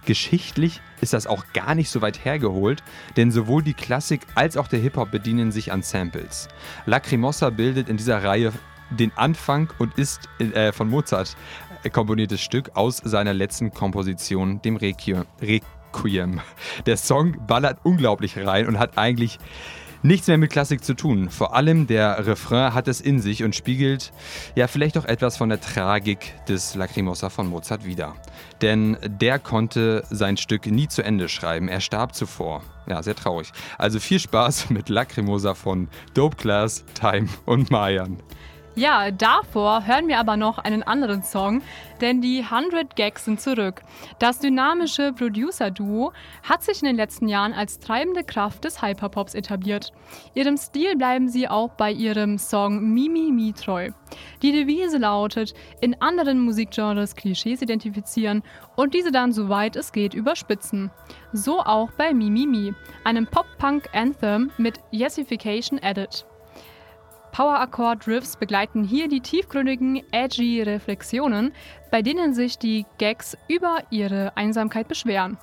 Geschichtlich 0.07 0.81
ist 1.01 1.13
das 1.13 1.27
auch 1.27 1.45
gar 1.53 1.75
nicht 1.75 1.91
so 1.91 2.03
weit 2.03 2.25
hergeholt, 2.25 2.85
denn 3.17 3.33
sowohl 3.33 3.65
die 3.65 3.75
Klassik 3.75 4.21
als 4.37 4.57
auch 4.57 4.69
der 4.69 4.79
Hip-Hop 4.79 5.11
bedienen 5.11 5.51
sich 5.51 5.73
an 5.73 5.83
Samples. 5.83 6.49
Lacrimosa 6.87 7.51
bildet 7.51 7.89
in 7.89 7.97
dieser 7.97 8.23
Reihe 8.23 8.53
den 8.91 9.13
Anfang 9.17 9.73
und 9.79 9.99
ist 9.99 10.29
äh, 10.39 10.73
von 10.73 10.89
Mozart 10.89 11.37
komponiertes 11.91 12.41
Stück 12.41 12.73
aus 12.75 12.99
seiner 12.99 13.35
letzten 13.35 13.73
Komposition, 13.73 14.61
dem 14.63 14.77
Requiem. 14.77 15.25
Requiem. 15.41 16.41
Der 16.87 16.97
Song 16.97 17.37
ballert 17.47 17.79
unglaublich 17.83 18.37
rein 18.39 18.67
und 18.67 18.79
hat 18.79 18.99
eigentlich 18.99 19.39
nichts 20.05 20.29
mehr 20.29 20.39
mit 20.39 20.51
Klassik 20.51 20.85
zu 20.85 20.95
tun. 20.95 21.31
Vor 21.31 21.55
allem 21.55 21.87
der 21.87 22.27
Refrain 22.27 22.75
hat 22.75 22.89
es 22.89 23.01
in 23.01 23.21
sich 23.21 23.43
und 23.43 23.57
spiegelt 23.57 24.13
ja 24.55 24.69
vielleicht 24.69 24.99
auch 24.99 25.07
etwas 25.07 25.37
von 25.37 25.49
der 25.49 25.61
Tragik 25.61 26.35
des 26.47 26.75
Lacrimosa 26.75 27.31
von 27.31 27.49
Mozart 27.49 27.85
wider. 27.85 28.15
Denn 28.61 28.99
der 29.07 29.39
konnte 29.39 30.05
sein 30.11 30.37
Stück 30.37 30.67
nie 30.67 30.89
zu 30.89 31.03
Ende 31.03 31.29
schreiben. 31.29 31.69
Er 31.69 31.81
starb 31.81 32.15
zuvor. 32.15 32.63
Ja, 32.87 33.03
sehr 33.03 33.17
traurig. 33.17 33.51
Also 33.79 33.99
viel 33.99 34.21
Spaß 34.21 34.69
mit 34.71 34.91
Lacrimosa 34.91 35.55
von 35.55 35.89
Dope 36.13 36.37
Class, 36.37 36.85
Time 36.95 37.29
und 37.47 37.71
Mayan. 37.71 38.19
Ja, 38.77 39.13
davor 39.13 39.87
hören 39.87 40.09
wir 40.09 40.19
aber 40.19 40.37
noch 40.37 40.59
einen 40.59 40.83
anderen 40.83 41.23
Song, 41.23 41.63
denn 42.01 42.21
die 42.21 42.43
100 42.43 42.97
Gags 42.97 43.25
sind 43.25 43.41
zurück. 43.41 43.83
Das 44.19 44.41
dynamische 44.41 45.13
Producer-Duo 45.13 46.13
hat 46.43 46.65
sich 46.65 46.83
in 46.83 46.87
den 46.87 46.97
letzten 46.97 47.29
Jahren 47.29 47.53
als 47.53 47.79
treibende 47.79 48.25
Kraft 48.25 48.65
des 48.65 48.83
Hyperpops 48.83 49.35
etabliert. 49.35 49.93
Ihrem 50.35 50.57
Stil 50.57 50.97
bleiben 50.97 51.29
sie 51.29 51.47
auch 51.47 51.71
bei 51.71 51.93
ihrem 51.93 52.37
Song 52.37 52.93
Mimi 52.93 53.31
Mi 53.31 53.53
treu. 53.53 53.91
Die 54.43 54.51
Devise 54.51 54.99
lautet, 54.99 55.55
in 55.81 56.01
anderen 56.03 56.41
Musikgenres 56.41 57.15
Klischees 57.15 57.63
identifizieren 57.63 58.43
und 58.75 58.93
diese 58.93 59.13
dann 59.13 59.33
soweit 59.33 59.77
es 59.77 59.93
geht 59.93 60.15
überspitzen. 60.15 60.91
So 61.33 61.61
auch 61.61 61.93
bei 61.93 62.13
Mimi 62.13 62.45
Mi, 62.45 62.75
einem 63.05 63.29
Pop-Punk-Anthem 63.29 64.51
mit 64.59 64.81
Yesification 64.91 65.81
Edit. 65.81 66.27
Power-Akkord-Riffs 67.35 68.37
begleiten 68.37 68.85
hier 68.85 69.09
die 69.09 69.21
tiefgründigen, 69.21 70.05
edgy 70.13 70.63
Reflexionen, 70.63 71.53
bei 71.91 72.01
denen 72.01 72.33
sich 72.33 72.59
die 72.59 72.87
Gags 72.99 73.37
über 73.49 73.79
ihre 73.91 74.37
Einsamkeit 74.37 74.87
beschweren. 74.87 75.37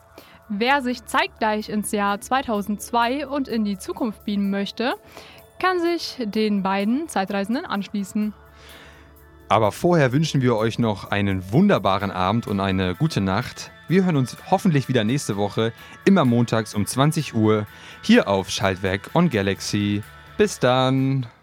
Wer 0.48 0.82
sich 0.82 1.04
zeitgleich 1.04 1.68
ins 1.68 1.92
Jahr 1.92 2.22
2002 2.22 3.28
und 3.28 3.50
in 3.50 3.66
die 3.66 3.78
Zukunft 3.78 4.24
beamen 4.24 4.50
möchte, 4.50 4.94
kann 5.60 5.82
sich 5.82 6.16
den 6.24 6.64
beiden 6.64 7.10
Zeitreisenden 7.10 7.66
anschließen. 7.66 8.34
Aber 9.50 9.74
vorher 9.74 10.14
wünschen 10.14 10.42
wir 10.42 10.56
euch 10.56 10.80
noch 10.80 11.12
einen 11.12 11.52
wunderbaren 11.52 12.10
Abend 12.10 12.48
und 12.48 12.62
eine 12.62 12.96
gute 12.96 13.20
Nacht. 13.20 13.70
Wir 13.90 14.06
hören 14.06 14.16
uns 14.16 14.38
hoffentlich 14.50 14.88
wieder 14.88 15.04
nächste 15.04 15.36
Woche, 15.36 15.74
immer 16.06 16.24
montags 16.24 16.74
um 16.74 16.86
20 16.86 17.36
Uhr, 17.36 17.68
hier 18.02 18.30
auf 18.30 18.50
Schaltwerk 18.50 19.10
on 19.14 19.30
Galaxy. 19.30 20.04
Bis 20.38 20.58
dann! 20.58 21.28